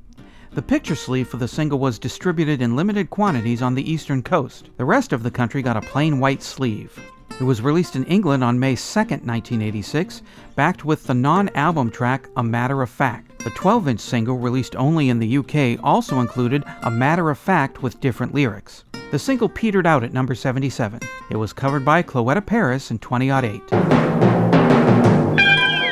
The 0.50 0.60
picture 0.60 0.96
sleeve 0.96 1.28
for 1.28 1.36
the 1.36 1.46
single 1.46 1.78
was 1.78 2.00
distributed 2.00 2.60
in 2.60 2.74
limited 2.74 3.08
quantities 3.08 3.62
on 3.62 3.76
the 3.76 3.88
eastern 3.88 4.24
coast. 4.24 4.70
The 4.76 4.84
rest 4.84 5.12
of 5.12 5.22
the 5.22 5.30
country 5.30 5.62
got 5.62 5.76
a 5.76 5.82
plain 5.82 6.18
white 6.18 6.42
sleeve. 6.42 6.98
It 7.40 7.44
was 7.44 7.62
released 7.62 7.96
in 7.96 8.04
England 8.04 8.44
on 8.44 8.60
May 8.60 8.76
2, 8.76 8.80
1986, 9.00 10.22
backed 10.54 10.84
with 10.84 11.04
the 11.04 11.14
non 11.14 11.48
album 11.56 11.90
track 11.90 12.28
A 12.36 12.42
Matter 12.42 12.82
of 12.82 12.90
Fact. 12.90 13.38
The 13.40 13.50
12 13.50 13.88
inch 13.88 14.00
single, 14.00 14.38
released 14.38 14.76
only 14.76 15.08
in 15.08 15.18
the 15.18 15.38
UK, 15.38 15.82
also 15.82 16.20
included 16.20 16.62
A 16.82 16.90
Matter 16.90 17.30
of 17.30 17.38
Fact 17.38 17.82
with 17.82 18.00
different 18.00 18.34
lyrics. 18.34 18.84
The 19.10 19.18
single 19.18 19.48
petered 19.48 19.86
out 19.86 20.04
at 20.04 20.12
number 20.12 20.34
77. 20.34 21.00
It 21.30 21.36
was 21.36 21.52
covered 21.52 21.84
by 21.84 22.02
Cloetta 22.02 22.44
Paris 22.44 22.90
in 22.90 22.98
2008. 22.98 23.60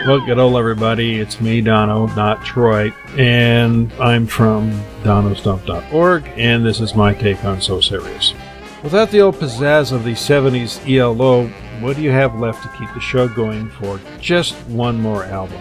Well, 0.07 0.25
good 0.25 0.39
old 0.39 0.57
everybody. 0.57 1.21
It's 1.21 1.41
me, 1.41 1.61
Dono, 1.61 2.07
not 2.15 2.45
Troy, 2.45 2.95
and 3.19 3.93
I'm 3.95 4.27
from 4.27 4.71
donostump.org, 5.03 6.25
and 6.37 6.65
this 6.65 6.81
is 6.81 6.95
my 6.95 7.13
take 7.13 7.45
on 7.45 7.61
So 7.61 7.81
Serious. 7.81 8.35
Without 8.83 9.11
the 9.11 9.21
old 9.21 9.35
pizzazz 9.35 9.93
of 9.93 10.05
the 10.05 10.13
70s 10.13 10.81
ELO, 10.89 11.47
what 11.81 11.97
do 11.97 12.03
you 12.03 12.11
have 12.11 12.41
left 12.41 12.63
to 12.63 12.79
keep 12.79 12.93
the 12.95 13.01
show 13.01 13.29
going 13.29 13.69
for 13.73 14.01
just 14.19 14.55
one 14.69 14.99
more 14.99 15.25
album? 15.25 15.61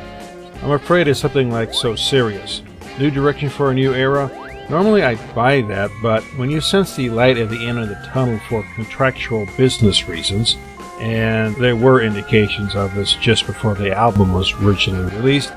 I'm 0.63 0.71
afraid 0.71 1.09
it's 1.09 1.19
something 1.19 1.51
like 1.51 1.73
So 1.73 1.97
Serious. 1.97 2.61
New 2.97 3.11
direction 3.11 3.49
for 3.49 3.71
a 3.71 3.73
new 3.73 3.93
era? 3.93 4.31
Normally 4.69 5.03
I'd 5.03 5.35
buy 5.35 5.61
that, 5.63 5.91
but 6.01 6.23
when 6.37 6.49
you 6.49 6.61
sense 6.61 6.95
the 6.95 7.09
light 7.09 7.37
at 7.37 7.49
the 7.49 7.67
end 7.67 7.79
of 7.79 7.89
the 7.89 7.95
tunnel 8.13 8.39
for 8.47 8.65
contractual 8.75 9.45
business 9.57 10.07
reasons, 10.07 10.55
and 11.01 11.53
there 11.57 11.75
were 11.75 12.01
indications 12.01 12.73
of 12.73 12.95
this 12.95 13.15
just 13.15 13.45
before 13.45 13.75
the 13.75 13.93
album 13.93 14.33
was 14.33 14.53
originally 14.61 15.13
released. 15.17 15.51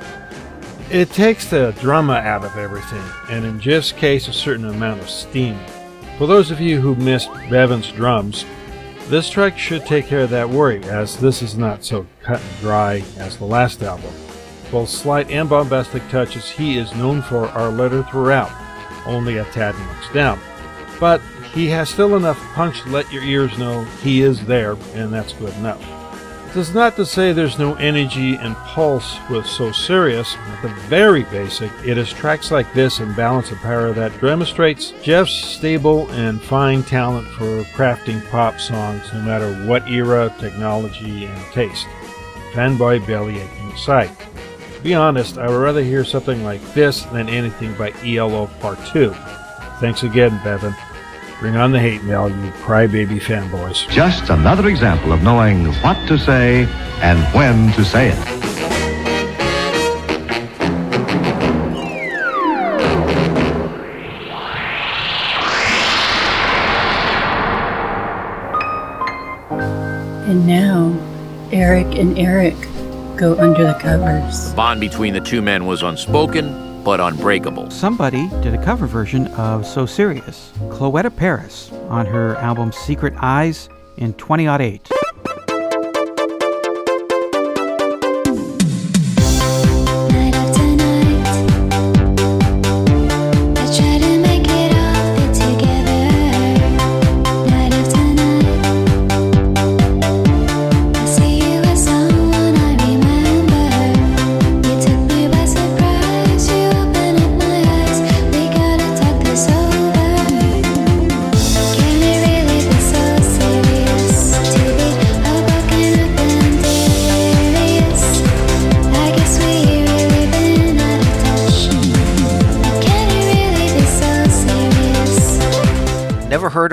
It 0.91 1.11
takes 1.11 1.49
the 1.49 1.77
drama 1.81 2.15
out 2.15 2.45
of 2.45 2.57
everything, 2.57 3.05
and 3.31 3.45
in 3.45 3.61
Jeff's 3.61 3.93
case, 3.93 4.27
a 4.27 4.33
certain 4.33 4.65
amount 4.65 5.01
of 5.01 5.09
steam. 5.09 5.57
For 6.23 6.29
those 6.29 6.53
of 6.53 6.61
you 6.61 6.81
who 6.81 6.95
missed 6.95 7.33
Bevan's 7.51 7.91
drums, 7.91 8.45
this 9.09 9.29
track 9.29 9.59
should 9.59 9.85
take 9.85 10.07
care 10.07 10.21
of 10.21 10.31
that 10.31 10.49
worry, 10.49 10.81
as 10.85 11.17
this 11.17 11.43
is 11.43 11.59
not 11.59 11.85
so 11.85 12.07
cut 12.23 12.41
and 12.41 12.61
dry 12.61 13.03
as 13.19 13.37
the 13.37 13.45
last 13.45 13.83
album. 13.83 14.15
Both 14.71 14.89
slight 14.89 15.29
and 15.33 15.49
bombastic 15.49 16.09
touches 16.11 16.49
he 16.49 16.79
is 16.79 16.95
known 16.95 17.23
for 17.23 17.49
are 17.49 17.73
littered 17.73 18.09
throughout, 18.09 18.53
only 19.05 19.39
a 19.39 19.45
tad 19.47 19.75
much 19.75 20.13
down. 20.15 20.39
But 21.01 21.21
he 21.53 21.67
has 21.71 21.89
still 21.89 22.15
enough 22.15 22.39
punch 22.55 22.83
to 22.83 22.91
let 22.91 23.13
your 23.13 23.25
ears 23.25 23.59
know 23.59 23.83
he 24.05 24.23
is 24.23 24.47
there, 24.47 24.77
and 24.95 25.13
that's 25.13 25.33
good 25.33 25.55
enough. 25.57 26.02
This 26.55 26.69
is 26.69 26.75
not 26.75 26.97
to 26.97 27.07
say 27.07 27.33
there's 27.33 27.59
no 27.59 27.77
energy 27.77 28.35
and 28.35 28.55
pulse 28.57 29.17
with 29.31 29.47
So 29.47 29.73
Serious. 29.73 30.37
At 30.37 30.61
the 30.61 30.69
very 30.91 31.23
basic, 31.23 31.71
it 31.83 31.97
is 31.97 32.13
tracks 32.13 32.51
like 32.51 32.71
this 32.75 33.01
and 33.01 33.17
Balance 33.17 33.51
of 33.51 33.59
Power 33.61 33.95
that 33.95 34.21
demonstrates 34.21 34.93
Jeff's 35.03 35.33
stable 35.33 36.11
and 36.11 36.43
fine 36.43 36.83
talent 36.83 37.27
for 37.29 37.63
crafting 37.73 38.23
pop 38.31 38.61
songs 38.61 39.11
no 39.15 39.23
matter 39.23 39.51
what 39.67 39.89
era, 39.89 40.31
technology, 40.39 41.25
and 41.25 41.53
taste. 41.53 41.87
Fanboy 42.53 43.07
belly 43.07 43.39
aching 43.39 43.73
aside. 43.73 44.11
To 44.75 44.81
be 44.83 44.93
honest, 44.93 45.39
I 45.39 45.49
would 45.49 45.57
rather 45.57 45.83
hear 45.83 46.05
something 46.05 46.45
like 46.45 46.61
this 46.75 47.05
than 47.05 47.31
anything 47.31 47.73
by 47.79 47.95
ELO 48.05 48.49
Part 48.61 48.79
2. 48.89 49.15
Thanks 49.81 50.03
again, 50.03 50.39
Bevan. 50.45 50.75
Bring 51.43 51.57
on 51.57 51.73
the 51.73 51.81
hate 51.81 52.05
mail, 52.05 52.29
you 52.29 52.53
crybaby 52.53 53.21
fanboys. 53.21 53.89
Just 53.89 54.31
another 54.31 54.69
example 54.69 55.13
of 55.13 55.25
knowing 55.25 55.67
what 55.83 55.97
to 56.07 56.17
say 56.17 56.69
and 57.01 57.19
when 57.35 57.73
to 57.73 57.85
say 57.85 58.11
it. 58.11 58.19
And 70.29 70.47
now, 70.47 70.97
Eric 71.51 71.97
and 71.97 72.17
Eric 72.17 72.55
go 73.19 73.37
under 73.37 73.65
the 73.65 73.77
covers. 73.81 74.51
The 74.51 74.55
bond 74.55 74.81
between 74.81 75.13
the 75.13 75.21
two 75.21 75.43
men 75.43 75.67
was 75.67 75.83
unspoken, 75.83 76.72
but 76.85 77.01
unbreakable. 77.01 77.71
Somebody 77.71 78.29
did 78.43 78.55
a 78.55 78.65
cover 78.65 78.87
version 78.87 79.29
of 79.29 79.67
So 79.67 79.87
Serious, 79.87 80.53
Cloetta 80.69 81.15
Paris, 81.15 81.71
on 81.89 82.07
her 82.07 82.37
album 82.37 82.73
Secret 82.73 83.15
Eyes 83.19 83.69
in 83.97 84.15
2008. 84.15 84.91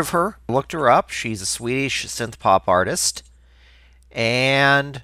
Her. 0.10 0.38
Looked 0.48 0.72
her 0.72 0.89
up. 0.89 1.10
She's 1.10 1.42
a 1.42 1.46
Swedish 1.46 2.06
synth 2.08 2.39
pop 2.39 2.68
artist. 2.68 3.24
And 4.12 5.04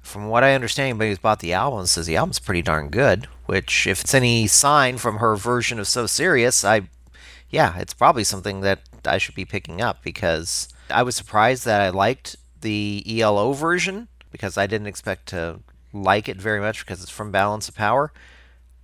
from 0.00 0.28
what 0.28 0.44
I 0.44 0.54
understand, 0.54 0.90
anybody 0.90 1.10
who's 1.10 1.18
bought 1.18 1.40
the 1.40 1.52
album 1.52 1.86
says 1.86 2.06
the 2.06 2.16
album's 2.16 2.38
pretty 2.38 2.62
darn 2.62 2.88
good. 2.88 3.26
Which, 3.46 3.86
if 3.86 4.02
it's 4.02 4.14
any 4.14 4.46
sign 4.46 4.98
from 4.98 5.18
her 5.18 5.36
version 5.36 5.78
of 5.78 5.86
So 5.86 6.06
Serious, 6.06 6.64
I, 6.64 6.82
yeah, 7.48 7.78
it's 7.78 7.94
probably 7.94 8.24
something 8.24 8.60
that 8.62 8.80
I 9.04 9.18
should 9.18 9.34
be 9.34 9.44
picking 9.44 9.80
up 9.80 10.02
because 10.02 10.68
I 10.90 11.02
was 11.02 11.16
surprised 11.16 11.64
that 11.64 11.80
I 11.80 11.90
liked 11.90 12.36
the 12.60 13.04
ELO 13.06 13.52
version 13.52 14.08
because 14.32 14.58
I 14.58 14.66
didn't 14.66 14.88
expect 14.88 15.26
to 15.28 15.60
like 15.92 16.28
it 16.28 16.36
very 16.36 16.60
much 16.60 16.84
because 16.84 17.02
it's 17.02 17.10
from 17.10 17.30
Balance 17.30 17.68
of 17.68 17.74
Power, 17.74 18.12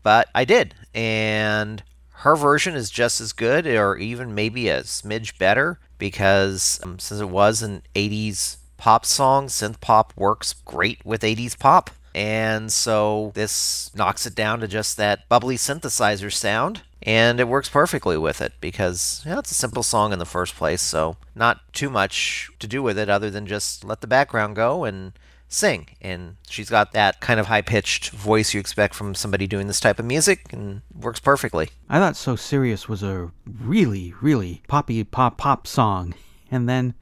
but 0.02 0.28
I 0.34 0.44
did, 0.44 0.74
and 0.94 1.82
her 2.12 2.36
version 2.36 2.74
is 2.74 2.90
just 2.90 3.20
as 3.20 3.32
good 3.32 3.66
or 3.66 3.96
even 3.96 4.34
maybe 4.34 4.68
a 4.68 4.82
smidge 4.82 5.38
better 5.38 5.78
because 5.98 6.80
um, 6.82 6.98
since 6.98 7.20
it 7.20 7.28
was 7.28 7.62
an 7.62 7.82
80s 7.94 8.56
pop 8.76 9.06
song, 9.06 9.46
synth 9.46 9.80
pop 9.80 10.12
works 10.16 10.52
great 10.64 11.04
with 11.04 11.22
80s 11.22 11.58
pop. 11.58 11.90
And 12.14 12.70
so 12.70 13.32
this 13.34 13.94
knocks 13.94 14.26
it 14.26 14.34
down 14.34 14.60
to 14.60 14.68
just 14.68 14.96
that 14.96 15.28
bubbly 15.28 15.56
synthesizer 15.56 16.32
sound. 16.32 16.82
And 17.04 17.40
it 17.40 17.48
works 17.48 17.68
perfectly 17.68 18.16
with 18.16 18.40
it 18.40 18.52
because 18.60 19.22
you 19.24 19.32
know, 19.32 19.38
it's 19.38 19.50
a 19.50 19.54
simple 19.54 19.82
song 19.82 20.12
in 20.12 20.18
the 20.18 20.24
first 20.24 20.54
place. 20.54 20.82
So 20.82 21.16
not 21.34 21.60
too 21.72 21.90
much 21.90 22.50
to 22.58 22.66
do 22.66 22.82
with 22.82 22.98
it 22.98 23.08
other 23.08 23.30
than 23.30 23.46
just 23.46 23.84
let 23.84 24.00
the 24.00 24.06
background 24.06 24.54
go 24.54 24.84
and 24.84 25.12
sing. 25.52 25.88
And 26.00 26.36
she's 26.48 26.70
got 26.70 26.92
that 26.92 27.20
kind 27.20 27.38
of 27.38 27.46
high 27.46 27.62
pitched 27.62 28.10
voice 28.10 28.54
you 28.54 28.60
expect 28.60 28.94
from 28.94 29.14
somebody 29.14 29.46
doing 29.46 29.66
this 29.66 29.80
type 29.80 29.98
of 29.98 30.04
music 30.04 30.52
and 30.52 30.82
works 30.94 31.20
perfectly. 31.20 31.70
I 31.88 31.98
thought 31.98 32.16
So 32.16 32.36
Serious 32.36 32.88
was 32.88 33.02
a 33.02 33.30
really, 33.46 34.14
really 34.20 34.62
poppy 34.68 35.04
pop 35.04 35.38
pop 35.38 35.66
song. 35.66 36.14
And 36.50 36.68
then 36.68 36.94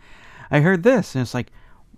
I 0.50 0.60
heard 0.60 0.82
this 0.82 1.14
and 1.14 1.22
it's 1.22 1.34
like, 1.34 1.50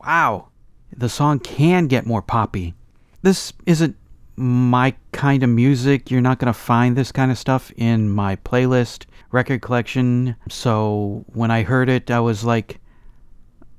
wow, 0.04 0.48
the 0.96 1.08
song 1.08 1.38
can 1.38 1.86
get 1.86 2.06
more 2.06 2.22
poppy. 2.22 2.74
This 3.22 3.52
isn't 3.66 3.96
my 4.36 4.94
kind 5.12 5.42
of 5.42 5.50
music. 5.50 6.10
You're 6.10 6.20
not 6.20 6.38
going 6.38 6.52
to 6.52 6.58
find 6.58 6.96
this 6.96 7.12
kind 7.12 7.30
of 7.30 7.38
stuff 7.38 7.70
in 7.76 8.08
my 8.08 8.36
playlist, 8.36 9.06
record 9.30 9.62
collection. 9.62 10.36
So 10.48 11.24
when 11.28 11.50
I 11.50 11.62
heard 11.62 11.88
it, 11.88 12.10
I 12.10 12.20
was 12.20 12.44
like, 12.44 12.80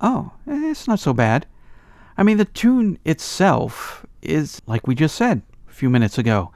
oh, 0.01 0.31
eh, 0.47 0.71
it's 0.71 0.87
not 0.87 0.99
so 0.99 1.13
bad. 1.13 1.45
I 2.17 2.23
mean, 2.23 2.37
the 2.37 2.45
tune 2.45 2.99
itself 3.05 4.05
is, 4.21 4.61
like 4.67 4.87
we 4.87 4.95
just 4.95 5.15
said 5.15 5.41
a 5.69 5.73
few 5.73 5.89
minutes 5.89 6.17
ago, 6.17 6.51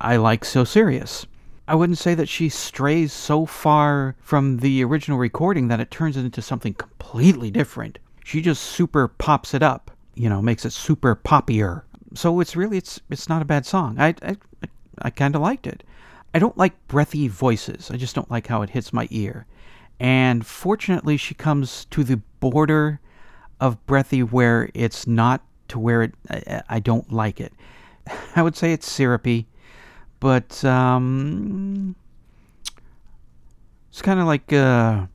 I 0.00 0.16
like 0.16 0.44
So 0.44 0.64
Serious. 0.64 1.26
I 1.66 1.74
wouldn't 1.74 1.98
say 1.98 2.14
that 2.16 2.28
she 2.28 2.48
strays 2.48 3.12
so 3.12 3.46
far 3.46 4.16
from 4.20 4.56
the 4.58 4.82
original 4.82 5.18
recording 5.18 5.68
that 5.68 5.78
it 5.78 5.90
turns 5.90 6.16
it 6.16 6.24
into 6.24 6.42
something 6.42 6.74
completely 6.74 7.50
different. 7.50 8.00
She 8.24 8.42
just 8.42 8.62
super 8.62 9.06
pops 9.06 9.54
it 9.54 9.62
up, 9.62 9.90
you 10.14 10.28
know, 10.28 10.42
makes 10.42 10.64
it 10.64 10.72
super 10.72 11.14
poppier. 11.14 11.82
So 12.14 12.40
it's 12.40 12.56
really 12.56 12.76
it's 12.76 13.00
it's 13.08 13.28
not 13.28 13.40
a 13.40 13.44
bad 13.44 13.66
song. 13.66 14.00
I 14.00 14.16
I, 14.20 14.36
I 15.00 15.10
kind 15.10 15.36
of 15.36 15.42
liked 15.42 15.68
it. 15.68 15.84
I 16.34 16.40
don't 16.40 16.58
like 16.58 16.88
breathy 16.88 17.28
voices. 17.28 17.88
I 17.90 17.96
just 17.96 18.16
don't 18.16 18.30
like 18.30 18.48
how 18.48 18.62
it 18.62 18.70
hits 18.70 18.92
my 18.92 19.06
ear. 19.10 19.46
And 20.00 20.44
fortunately, 20.44 21.16
she 21.16 21.34
comes 21.34 21.84
to 21.86 22.02
the 22.02 22.16
border 22.40 23.00
of 23.60 23.84
breathy 23.86 24.22
where 24.22 24.70
it's 24.74 25.06
not 25.06 25.42
to 25.68 25.78
where 25.78 26.02
it 26.02 26.14
I, 26.28 26.62
I 26.68 26.80
don't 26.80 27.12
like 27.12 27.40
it. 27.40 27.52
I 28.36 28.42
would 28.42 28.56
say 28.56 28.72
it's 28.72 28.90
syrupy, 28.90 29.46
but 30.18 30.64
um, 30.64 31.94
it's 33.90 34.02
kind 34.02 34.20
of 34.20 34.26
like 34.26 34.52
uh, 34.52 35.06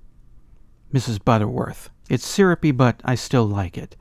Mrs. 0.93 1.23
Butterworth. 1.23 1.89
It's 2.09 2.25
syrupy, 2.25 2.71
but 2.71 3.01
I 3.03 3.15
still 3.15 3.45
like 3.45 3.77
it. 3.77 3.95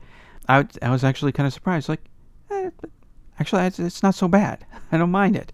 I, 0.47 0.67
was 0.83 1.03
actually 1.03 1.31
kind 1.31 1.47
of 1.47 1.53
surprised. 1.53 1.89
Like, 1.89 2.03
eh, 2.51 2.69
actually, 3.39 3.63
it's, 3.63 3.79
it's 3.79 4.03
not 4.03 4.15
so 4.15 4.27
bad. 4.27 4.65
I 4.91 4.97
don't 4.97 5.11
mind 5.11 5.35
it. 5.35 5.51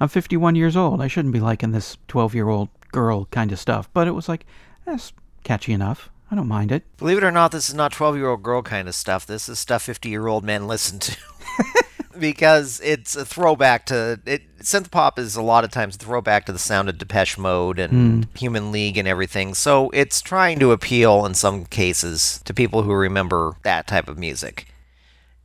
I'm 0.00 0.08
51 0.08 0.54
years 0.54 0.76
old. 0.76 1.00
I 1.00 1.08
shouldn't 1.08 1.32
be 1.32 1.40
liking 1.40 1.72
this 1.72 1.96
12 2.08 2.34
year 2.34 2.48
old 2.48 2.68
girl 2.92 3.26
kind 3.26 3.52
of 3.52 3.58
stuff. 3.58 3.88
But 3.92 4.06
it 4.06 4.12
was 4.12 4.28
like, 4.28 4.44
that's 4.84 5.12
catchy 5.44 5.72
enough. 5.72 6.10
I 6.30 6.34
don't 6.34 6.48
mind 6.48 6.72
it. 6.72 6.84
Believe 6.96 7.18
it 7.18 7.24
or 7.24 7.30
not, 7.30 7.52
this 7.52 7.68
is 7.68 7.74
not 7.74 7.92
12 7.92 8.16
year 8.16 8.28
old 8.28 8.42
girl 8.42 8.62
kind 8.62 8.88
of 8.88 8.94
stuff. 8.94 9.26
This 9.26 9.48
is 9.48 9.58
stuff 9.58 9.82
50 9.82 10.08
year 10.08 10.26
old 10.26 10.44
men 10.44 10.66
listen 10.66 10.98
to. 11.00 11.16
because 12.18 12.80
it's 12.82 13.16
a 13.16 13.24
throwback 13.24 13.86
to 13.86 14.20
it. 14.24 14.42
Synth 14.58 14.90
pop 14.90 15.18
is 15.18 15.36
a 15.36 15.42
lot 15.42 15.64
of 15.64 15.70
times 15.70 15.96
a 15.96 15.98
throwback 15.98 16.46
to 16.46 16.52
the 16.52 16.58
sound 16.58 16.88
of 16.88 16.98
Depeche 16.98 17.36
Mode 17.36 17.78
and 17.78 18.24
hmm. 18.24 18.36
Human 18.36 18.72
League 18.72 18.96
and 18.96 19.06
everything. 19.06 19.54
So 19.54 19.90
it's 19.90 20.20
trying 20.20 20.58
to 20.60 20.72
appeal 20.72 21.26
in 21.26 21.34
some 21.34 21.66
cases 21.66 22.40
to 22.44 22.54
people 22.54 22.82
who 22.82 22.92
remember 22.92 23.56
that 23.62 23.86
type 23.86 24.08
of 24.08 24.18
music. 24.18 24.66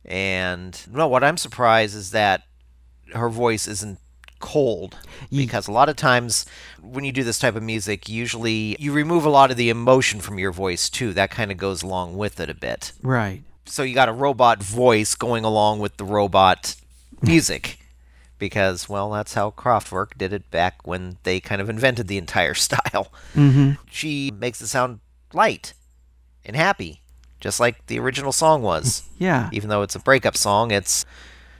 And 0.04 0.80
no, 0.90 1.06
what 1.08 1.24
I'm 1.24 1.36
surprised 1.36 1.94
is 1.94 2.12
that 2.12 2.42
her 3.14 3.28
voice 3.28 3.66
isn't 3.66 3.98
cold 4.40 4.96
because 5.30 5.68
a 5.68 5.72
lot 5.72 5.88
of 5.88 5.96
times 5.96 6.46
when 6.82 7.04
you 7.04 7.12
do 7.12 7.22
this 7.22 7.38
type 7.38 7.54
of 7.54 7.62
music 7.62 8.08
usually 8.08 8.74
you 8.80 8.90
remove 8.92 9.24
a 9.24 9.30
lot 9.30 9.50
of 9.50 9.56
the 9.56 9.68
emotion 9.70 10.18
from 10.20 10.38
your 10.38 10.50
voice 10.50 10.88
too 10.90 11.12
that 11.12 11.30
kind 11.30 11.52
of 11.52 11.56
goes 11.58 11.82
along 11.82 12.16
with 12.16 12.40
it 12.40 12.48
a 12.50 12.54
bit 12.54 12.92
Right. 13.02 13.42
so 13.66 13.82
you 13.82 13.94
got 13.94 14.08
a 14.08 14.12
robot 14.12 14.62
voice 14.62 15.14
going 15.14 15.44
along 15.44 15.78
with 15.80 15.96
the 15.98 16.04
robot 16.04 16.74
music 17.22 17.78
because 18.38 18.88
well 18.88 19.10
that's 19.10 19.34
how 19.34 19.50
Kraftwerk 19.50 20.16
did 20.16 20.32
it 20.32 20.50
back 20.50 20.86
when 20.86 21.18
they 21.24 21.38
kind 21.40 21.60
of 21.60 21.68
invented 21.68 22.08
the 22.08 22.18
entire 22.18 22.54
style 22.66 23.12
Mm-hmm. 23.34 23.72
she 23.90 24.30
makes 24.30 24.60
it 24.60 24.68
sound 24.68 25.00
light 25.32 25.74
and 26.44 26.56
happy 26.56 27.02
just 27.40 27.60
like 27.60 27.86
the 27.86 27.98
original 27.98 28.32
song 28.32 28.62
was 28.62 29.02
Yeah. 29.18 29.50
even 29.52 29.68
though 29.68 29.82
it's 29.82 29.94
a 29.94 30.00
breakup 30.00 30.36
song 30.36 30.70
it's 30.70 31.04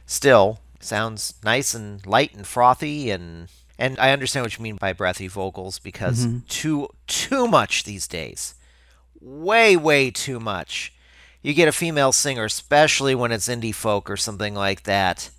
still 0.06 0.60
sounds 0.80 1.34
nice 1.44 1.74
and 1.74 2.04
light 2.06 2.34
and 2.34 2.46
frothy 2.46 3.10
and 3.10 3.48
and 3.78 3.98
I 3.98 4.12
understand 4.12 4.44
what 4.44 4.58
you 4.58 4.62
mean 4.62 4.76
by 4.76 4.92
breathy 4.92 5.26
vocals 5.28 5.78
because 5.78 6.26
Mhm. 6.26 6.46
too 6.48 6.88
too 7.06 7.46
much 7.48 7.84
these 7.84 8.06
days 8.08 8.54
way 9.20 9.76
way 9.76 10.10
too 10.10 10.40
much 10.40 10.92
you 11.42 11.52
get 11.54 11.68
a 11.68 11.72
female 11.72 12.12
singer 12.12 12.44
especially 12.44 13.14
when 13.14 13.32
it's 13.32 13.48
indie 13.48 13.74
folk 13.74 14.08
or 14.10 14.16
something 14.16 14.54
like 14.54 14.82
that 14.84 15.30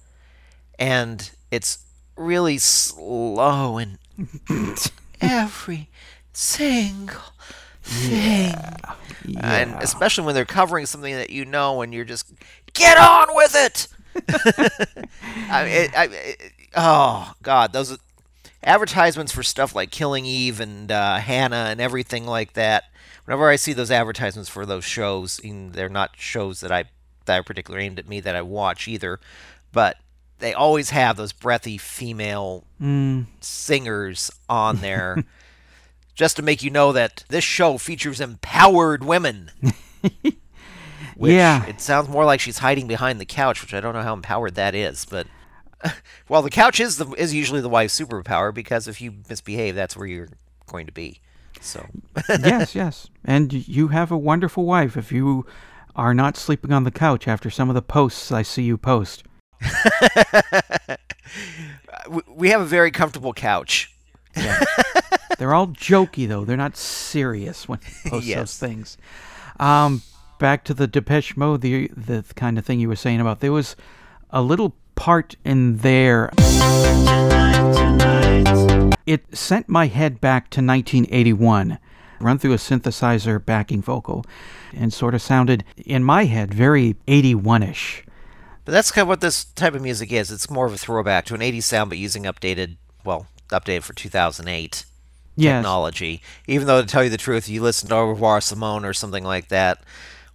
and 0.80 1.32
it's 1.52 1.80
really 2.16 2.58
slow 2.58 3.78
and 3.78 3.98
every 5.22 5.90
single 6.34 7.22
thing 7.84 8.12
Yeah. 8.12 8.76
Yeah. 9.26 9.54
and 9.62 9.76
especially 9.82 10.26
when 10.26 10.36
they're 10.36 10.46
covering 10.46 10.86
something 10.86 11.14
that 11.16 11.30
you 11.32 11.46
know 11.46 11.82
and 11.82 11.94
you're 11.94 12.06
just 12.06 12.32
get 12.74 12.98
on 12.98 13.28
with 13.36 13.54
it 13.56 13.88
I, 15.50 15.64
it, 15.68 15.98
I, 15.98 16.06
it, 16.12 16.52
oh 16.76 17.34
god 17.44 17.74
those 17.74 17.98
advertisements 18.64 19.32
for 19.32 19.44
stuff 19.44 19.76
like 19.76 19.92
killing 19.92 20.26
eve 20.26 20.60
and 20.60 20.92
uh, 20.92 21.18
hannah 21.18 21.68
and 21.70 21.82
everything 21.82 22.26
like 22.26 22.54
that 22.54 22.86
whenever 23.26 23.50
i 23.50 23.56
see 23.56 23.74
those 23.74 23.92
advertisements 23.92 24.50
for 24.50 24.66
those 24.66 24.84
shows 24.86 25.40
and 25.44 25.74
they're 25.74 25.90
not 25.90 26.12
shows 26.18 26.60
that 26.62 26.72
i 26.72 26.86
that 27.26 27.40
are 27.40 27.44
particularly 27.44 27.86
aimed 27.86 28.00
at 28.00 28.08
me 28.08 28.20
that 28.20 28.36
i 28.36 28.42
watch 28.42 28.88
either 28.88 29.20
but 29.72 29.98
they 30.40 30.54
always 30.54 30.90
have 30.90 31.18
those 31.18 31.34
breathy 31.34 31.78
female 31.78 32.66
Mm. 32.82 33.28
singers 33.42 34.32
on 34.50 34.78
there 34.82 35.24
just 36.16 36.36
to 36.38 36.42
make 36.42 36.64
you 36.64 36.70
know 36.72 36.92
that 36.92 37.24
this 37.30 37.44
show 37.44 37.78
features 37.78 38.20
empowered 38.20 39.04
women 39.04 39.52
Which 41.22 41.34
Yeah. 41.34 41.66
It 41.68 41.80
sounds 41.80 42.10
more 42.10 42.26
like 42.26 42.40
she's 42.40 42.58
hiding 42.58 42.88
behind 42.88 43.22
the 43.22 43.26
couch, 43.26 43.62
which 43.62 43.74
I 43.74 43.80
don't 43.80 43.94
know 43.94 44.02
how 44.02 44.14
empowered 44.14 44.56
that 44.56 44.74
is, 44.76 45.06
but 45.06 45.28
well, 46.30 46.42
the 46.42 46.50
couch 46.50 46.80
is 46.80 46.98
the 46.98 47.08
is 47.14 47.34
usually 47.34 47.62
the 47.62 47.70
wife's 47.70 48.00
superpower 48.00 48.54
because 48.54 48.88
if 48.88 49.02
you 49.02 49.14
misbehave, 49.30 49.76
that's 49.76 49.96
where 49.96 50.08
you're 50.08 50.30
going 50.68 50.86
to 50.88 50.92
be. 50.92 51.20
So 51.60 51.86
yes, 52.30 52.74
yes. 52.76 53.08
And 53.24 53.54
you 53.68 53.90
have 53.90 54.12
a 54.12 54.18
wonderful 54.18 54.66
wife 54.66 54.98
if 54.98 55.12
you 55.12 55.46
are 55.96 56.14
not 56.14 56.38
sleeping 56.38 56.72
on 56.74 56.86
the 56.86 56.92
couch 56.92 57.28
after 57.28 57.50
some 57.52 57.70
of 57.70 57.76
the 57.76 57.82
posts 57.82 58.32
I 58.32 58.42
see 58.42 58.64
you 58.64 58.78
post. 58.78 59.24
we- 62.36 62.50
have 62.50 62.62
a 62.62 62.66
very 62.66 62.90
comfortable 62.92 63.34
couch. 63.34 63.94
They're 65.38 65.54
all 65.54 65.68
jokey 65.68 66.28
though. 66.28 66.46
They're 66.46 66.58
not 66.58 66.78
serious 66.78 67.68
when 67.68 67.80
they 68.04 68.10
post 68.10 68.26
Yes. 68.26 68.38
those 68.40 68.58
things. 68.58 68.98
Um, 69.60 70.02
back 70.42 70.64
to 70.64 70.74
the 70.74 70.88
Depeche 70.88 71.38
Mode, 71.38 71.62
the 71.62 71.88
the 71.96 72.26
kind 72.36 72.58
of 72.58 72.66
thing 72.66 72.80
you 72.80 72.90
were 72.90 72.96
saying 72.96 73.22
about 73.22 73.42
there 73.42 73.52
was 73.52 73.76
a 74.32 74.42
little 74.42 74.76
part 74.96 75.36
in 75.46 75.78
there. 75.78 76.32
It 79.06 79.38
sent 79.38 79.70
my 79.70 79.86
head 79.86 80.20
back 80.20 80.50
to 80.52 80.60
1981, 80.62 81.78
run 82.20 82.38
through 82.40 82.54
a 82.54 82.58
synthesizer 82.58 83.44
backing 83.46 83.82
vocal, 83.84 84.26
and 84.76 84.92
sort 84.92 85.14
of 85.14 85.22
sounded 85.22 85.64
in 85.78 86.04
my 86.04 86.26
head 86.26 86.54
very 86.54 86.96
81ish. 87.08 88.04
But 88.66 88.72
that's 88.72 88.92
kind 88.92 89.04
of 89.04 89.10
what 89.10 89.22
this 89.22 89.44
type 89.46 89.76
of 89.76 89.82
music 89.84 90.12
is. 90.12 90.32
It's 90.32 90.50
more 90.50 90.66
of 90.66 90.74
a 90.74 90.78
throwback 90.78 91.26
to 91.26 91.36
an 91.36 91.42
80s 91.42 91.64
sound, 91.64 91.90
but 91.90 92.00
using 92.00 92.24
updated, 92.24 92.78
well, 93.06 93.28
updated 93.50 93.84
for 93.84 93.94
2008 93.94 94.86
Yes. 95.36 95.60
technology. 95.60 96.22
Even 96.48 96.68
though, 96.68 96.82
to 96.82 96.88
tell 96.88 97.04
you 97.04 97.10
the 97.10 97.18
truth, 97.18 97.48
you 97.48 97.62
listen 97.62 97.90
to 97.90 97.96
Au 97.96 98.06
revoir 98.10 98.42
Simone 98.42 98.84
or 98.86 98.94
something 98.94 99.24
like 99.24 99.48
that, 99.48 99.80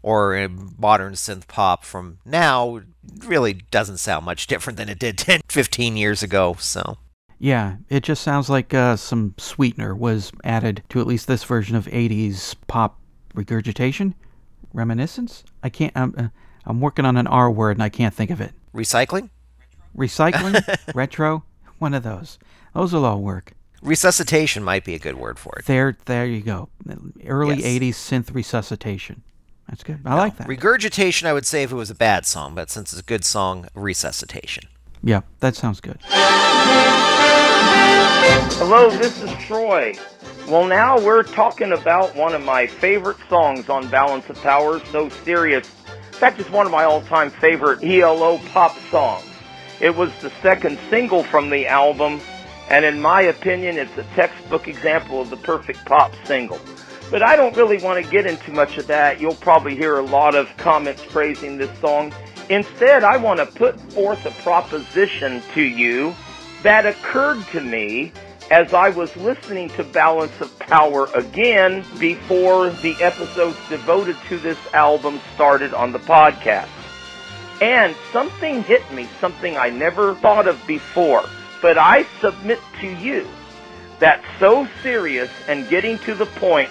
or 0.03 0.37
a 0.37 0.49
modern 0.49 1.15
synth 1.15 1.47
pop 1.49 1.85
from 1.85 2.19
now, 2.25 2.81
really 3.25 3.53
doesn't 3.55 3.99
sound 3.99 4.25
much 4.25 4.47
different 4.47 4.77
than 4.77 4.89
it 4.89 4.99
did 4.99 5.19
10, 5.19 5.41
15 5.49 5.97
years 5.97 6.23
ago. 6.23 6.57
So, 6.59 6.99
Yeah, 7.39 7.77
it 7.89 8.03
just 8.03 8.23
sounds 8.23 8.49
like 8.49 8.73
uh, 8.75 8.97
some 8.97 9.35
sweetener 9.39 9.95
was 9.95 10.33
added 10.45 10.83
to 10.91 11.01
at 11.01 11.07
least 11.07 11.27
this 11.27 11.45
version 11.45 11.77
of 11.77 11.87
80s 11.87 12.55
pop 12.67 12.99
regurgitation, 13.35 14.15
reminiscence. 14.73 15.45
I 15.63 15.69
can't. 15.69 15.93
I'm, 15.97 16.15
uh, 16.17 16.29
I'm 16.65 16.81
working 16.81 17.05
on 17.05 17.17
an 17.17 17.27
R 17.27 17.51
word 17.51 17.77
and 17.77 17.83
I 17.83 17.89
can't 17.89 18.15
think 18.15 18.31
of 18.31 18.41
it. 18.41 18.53
recycling? 18.75 19.31
Recycling, 19.97 20.63
retro, 20.95 21.45
one 21.79 21.95
of 21.95 22.03
those. 22.03 22.39
Those 22.75 22.93
will 22.93 23.05
all 23.05 23.23
work. 23.23 23.53
Resuscitation 23.83 24.63
might 24.65 24.85
be 24.85 24.95
a 24.95 24.99
good 24.99 25.17
word 25.17 25.39
for 25.39 25.55
it. 25.59 25.67
There, 25.67 25.97
there 26.07 26.27
you 26.27 26.41
go. 26.43 26.69
Early 27.25 27.57
Yes. 27.63 27.81
80s 27.81 27.95
synth 28.25 28.35
resuscitation. 28.35 29.23
That's 29.69 29.83
good. 29.83 30.01
I 30.05 30.15
like 30.15 30.37
that. 30.37 30.47
Regurgitation, 30.47 31.27
I 31.27 31.33
would 31.33 31.47
say 31.47 31.63
if 31.63 31.73
it 31.73 31.77
was 31.77 31.91
a 31.91 31.95
bad 31.95 32.25
song, 32.25 32.55
but 32.55 32.71
since 32.71 32.93
it's 32.93 33.01
a 33.01 33.05
good 33.05 33.25
song, 33.25 33.67
resuscitation. 33.75 34.65
Yeah, 35.03 35.23
that 35.41 35.57
sounds 35.57 35.81
good. 35.81 35.99
Hello, 38.59 38.91
this 38.91 39.23
is 39.23 39.31
Troy. 39.45 39.95
Well, 40.49 40.67
now 40.67 40.99
we're 40.99 41.25
talking 41.25 41.73
about 41.73 42.15
one 42.15 42.35
of 42.35 42.45
my 42.45 42.67
favorite 42.67 43.17
songs 43.29 43.69
on 43.69 43.89
Balance 43.89 44.29
of 44.29 44.41
Power, 44.43 44.81
So 44.87 45.09
Serious. 45.09 45.69
In 45.89 46.19
fact, 46.19 46.39
it's 46.41 46.51
one 46.51 46.67
of 46.67 46.73
my 46.73 46.85
all-time 46.85 47.31
favorite 47.31 47.85
ELO 47.85 48.39
pop 48.53 48.77
songs. 48.91 49.27
It 49.81 49.95
was 49.95 50.11
the 50.23 50.31
second 50.43 50.79
single 50.89 51.25
from 51.25 51.51
the 51.51 51.67
album, 51.67 52.21
and 52.71 52.85
in 52.85 53.01
my 53.01 53.23
opinion, 53.23 53.77
it's 53.77 53.99
a 53.99 54.05
textbook 54.15 54.69
example 54.69 55.21
of 55.21 55.29
the 55.31 55.37
perfect 55.37 55.85
pop 55.85 56.13
single. 56.25 56.59
But 57.11 57.23
I 57.23 57.37
don't 57.37 57.57
really 57.57 57.79
want 57.79 58.05
to 58.05 58.11
get 58.11 58.27
into 58.27 58.51
much 58.51 58.79
of 58.79 58.88
that. 58.88 59.21
You'll 59.21 59.35
probably 59.35 59.77
hear 59.77 59.99
a 59.99 60.03
lot 60.03 60.35
of 60.35 60.49
comments 60.57 61.05
praising 61.09 61.57
this 61.57 61.77
song. 61.79 62.12
Instead, 62.51 63.05
I 63.05 63.16
want 63.16 63.38
to 63.38 63.47
put 63.47 63.81
forth 63.92 64.25
a 64.27 64.31
proposition 64.42 65.42
to 65.55 65.62
you 65.62 66.14
that 66.62 66.85
occurred 66.85 67.45
to 67.49 67.61
me 67.61 68.12
as 68.51 68.73
I 68.73 68.90
was 68.90 69.14
listening 69.16 69.69
to 69.71 69.85
Balance 69.85 70.40
of 70.40 70.57
Power 70.59 71.09
again 71.14 71.85
before 71.99 72.71
the 72.71 72.95
episodes 73.03 73.57
devoted 73.69 74.16
to 74.29 74.38
this 74.38 74.59
album 74.73 75.21
started 75.35 75.75
on 75.75 75.92
the 75.92 75.99
podcast. 75.99 76.69
And 77.61 77.95
something 78.12 78.62
hit 78.62 78.88
me, 78.92 79.09
something 79.21 79.57
I 79.57 79.71
never 79.71 80.14
thought 80.16 80.47
of 80.47 80.64
before. 80.66 81.25
But 81.62 81.79
I 81.79 82.05
submit 82.21 82.61
to 82.81 82.87
you 82.87 83.27
that 83.99 84.23
So 84.38 84.69
Serious 84.83 85.31
and 85.49 85.69
Getting 85.69 85.99
to 86.01 86.14
the 86.14 86.27
Point 86.27 86.71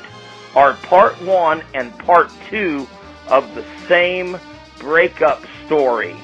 are 0.55 0.73
part 0.73 1.21
one 1.21 1.63
and 1.73 1.97
part 1.99 2.31
two 2.49 2.87
of 3.27 3.53
the 3.55 3.65
same 3.87 4.39
breakup 4.79 5.43
story. 5.65 6.15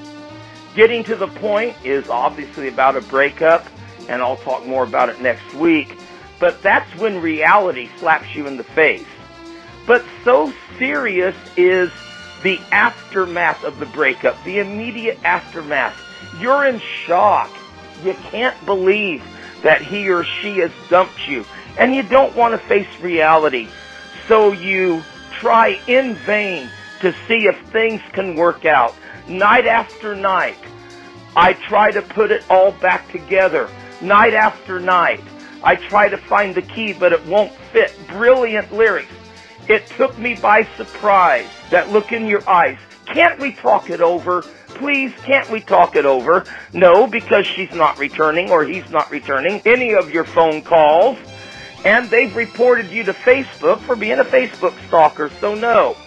Getting 0.76 1.04
to 1.06 1.16
the 1.16 1.28
Point 1.28 1.76
is 1.84 2.08
obviously 2.10 2.70
about 2.70 2.96
a 2.96 3.02
breakup, 3.02 3.68
and 4.08 4.22
I'll 4.22 4.38
talk 4.38 4.66
more 4.66 4.84
about 4.84 5.10
it 5.10 5.20
next 5.22 5.54
week. 5.54 5.98
But 6.40 6.62
that's 6.62 6.90
when 6.96 7.22
reality 7.22 7.90
slaps 8.00 8.34
you 8.36 8.48
in 8.48 8.58
the 8.58 8.64
face. 8.64 9.06
But 9.86 10.06
So 10.24 10.54
Serious 10.78 11.36
is 11.58 11.92
the 12.44 12.60
aftermath 12.72 13.64
of 13.64 13.80
the 13.80 13.86
breakup, 13.88 14.42
the 14.44 14.60
immediate 14.60 15.20
aftermath. 15.24 15.96
You're 16.40 16.66
in 16.66 16.80
shock. 16.80 17.52
You 18.04 18.14
can't 18.14 18.66
believe 18.66 19.24
that 19.62 19.82
he 19.82 20.10
or 20.10 20.24
she 20.24 20.58
has 20.60 20.72
dumped 20.90 21.28
you, 21.28 21.46
and 21.78 21.94
you 21.94 22.02
don't 22.02 22.36
want 22.36 22.54
to 22.54 22.68
face 22.68 22.88
reality. 23.00 23.68
So 24.32 24.54
you 24.54 25.04
try 25.42 25.78
in 25.88 26.16
vain 26.16 26.70
to 27.02 27.14
see 27.28 27.48
if 27.48 27.60
things 27.74 28.00
can 28.14 28.38
work 28.38 28.64
out. 28.64 28.96
Night 29.28 29.68
after 29.68 30.16
night, 30.16 30.56
I 31.36 31.52
try 31.52 31.92
to 31.92 32.02
put 32.02 32.32
it 32.32 32.50
all 32.50 32.72
back 32.72 33.12
together. 33.12 33.70
Night 34.00 34.34
after 34.34 34.80
night, 34.80 35.20
I 35.66 35.76
try 35.76 36.08
to 36.08 36.16
find 36.16 36.56
the 36.56 36.62
key, 36.62 36.94
but 36.94 37.12
it 37.12 37.26
won't 37.26 37.52
fit. 37.74 37.94
Brilliant 38.08 38.72
lyrics. 38.72 39.12
It 39.68 39.86
took 39.98 40.18
me 40.18 40.36
by 40.36 40.64
surprise. 40.78 41.50
That 41.70 41.90
look 41.90 42.14
in 42.14 42.26
your 42.26 42.50
eyes. 42.50 42.78
Can't 43.08 43.38
we 43.38 43.52
talk 43.52 43.90
it 43.90 44.00
over? 44.00 44.44
Please, 44.70 45.12
can't 45.26 45.50
we 45.50 45.60
talk 45.60 45.98
it 45.98 46.06
over? 46.06 46.46
No, 46.72 47.06
because 47.06 47.46
she's 47.46 47.74
not 47.74 48.00
returning 48.00 48.50
or 48.50 48.64
he's 48.64 48.90
not 48.92 49.12
returning 49.12 49.62
any 49.66 49.94
of 49.94 50.10
your 50.10 50.24
phone 50.24 50.62
calls. 50.62 51.18
And 51.84 52.10
they've 52.10 52.36
reported 52.36 52.92
you 52.92 53.04
to 53.04 53.14
Facebook 53.14 53.80
for 53.80 53.96
being 53.96 54.20
a 54.20 54.24
Facebook 54.24 54.76
stalker, 54.88 55.32
so 55.40 55.56
no. 55.56 55.98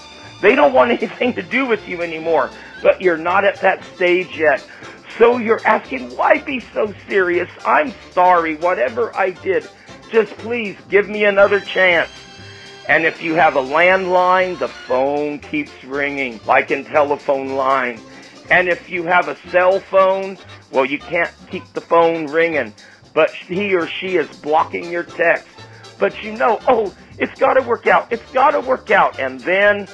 They 0.41 0.55
don't 0.55 0.73
want 0.73 0.91
anything 1.03 1.35
to 1.35 1.43
do 1.43 1.67
with 1.67 1.89
you 1.89 2.03
anymore, 2.03 2.51
but 2.83 3.01
you're 3.01 3.17
not 3.17 3.45
at 3.45 3.61
that 3.61 3.83
stage 3.95 4.37
yet. 4.39 4.65
So 5.19 5.39
you're 5.39 5.65
asking, 5.67 6.17
why 6.17 6.39
be 6.39 6.61
so 6.61 6.93
serious? 7.07 7.49
I'm 7.65 7.95
sorry, 8.11 8.57
whatever 8.57 9.17
I 9.17 9.31
did, 9.31 9.69
just 10.11 10.37
please 10.39 10.77
give 10.89 11.09
me 11.09 11.25
another 11.25 11.61
chance. 11.61 12.11
And 12.89 13.07
if 13.07 13.23
you 13.23 13.35
have 13.35 13.57
a 13.57 13.63
landline, 13.63 14.59
the 14.59 14.69
phone 14.69 15.39
keeps 15.39 15.73
ringing, 15.85 16.41
like 16.47 16.71
in 16.71 16.85
telephone 16.85 17.55
line. 17.55 18.01
And 18.51 18.69
if 18.69 18.91
you 18.91 19.05
have 19.05 19.29
a 19.29 19.39
cell 19.51 19.81
phone, 19.81 20.37
well, 20.71 20.85
you 20.85 20.99
can't 20.99 21.33
keep 21.51 21.73
the 21.73 21.81
phone 21.81 22.27
ringing, 22.27 22.75
but 23.15 23.31
he 23.31 23.75
or 23.75 23.87
she 23.87 24.17
is 24.17 24.29
blocking 24.39 24.91
your 24.91 25.05
text. 25.05 25.49
But 26.05 26.23
you 26.23 26.33
know, 26.33 26.61
oh, 26.69 26.95
it's 27.17 27.41
got 27.41 27.55
to 27.55 27.63
work 27.63 27.87
out. 27.87 28.13
It's 28.13 28.31
got 28.31 28.51
to 28.51 28.61
work 28.61 28.91
out. 28.91 29.19
And 29.19 29.41
then 29.41 29.89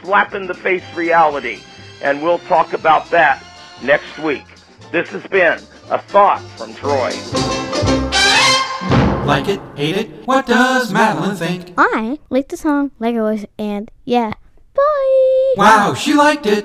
slap 0.00 0.32
in 0.32 0.46
the 0.46 0.54
face 0.54 0.84
reality. 0.94 1.58
And 2.00 2.22
we'll 2.22 2.38
talk 2.38 2.72
about 2.72 3.10
that 3.10 3.42
next 3.82 4.16
week. 4.20 4.44
This 4.92 5.08
has 5.08 5.26
been 5.26 5.58
a 5.90 6.00
thought 6.00 6.40
from 6.56 6.72
Troy. 6.74 7.10
Like 9.26 9.48
it, 9.48 9.60
hate 9.74 9.96
it, 9.96 10.08
what 10.24 10.46
does 10.46 10.92
Madeline 10.92 11.34
think? 11.34 11.74
I 11.76 12.20
like 12.30 12.46
the 12.46 12.56
song 12.56 12.92
Legos 13.00 13.44
and 13.58 13.90
yeah. 14.04 14.34
Bye! 14.72 15.54
Wow, 15.56 15.94
she 15.94 16.14
liked 16.14 16.46
it. 16.46 16.64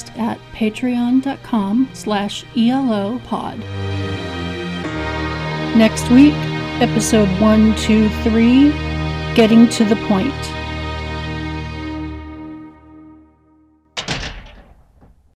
podcast 0.00 0.18
at 0.18 0.38
patreon.com 0.52 1.88
slash 1.92 2.44
elopod. 2.56 3.58
Next 5.76 6.10
week, 6.10 6.34
episode 6.80 7.28
123, 7.40 8.70
Getting 9.34 9.68
to 9.70 9.84
the 9.84 9.96
Point. 10.06 10.59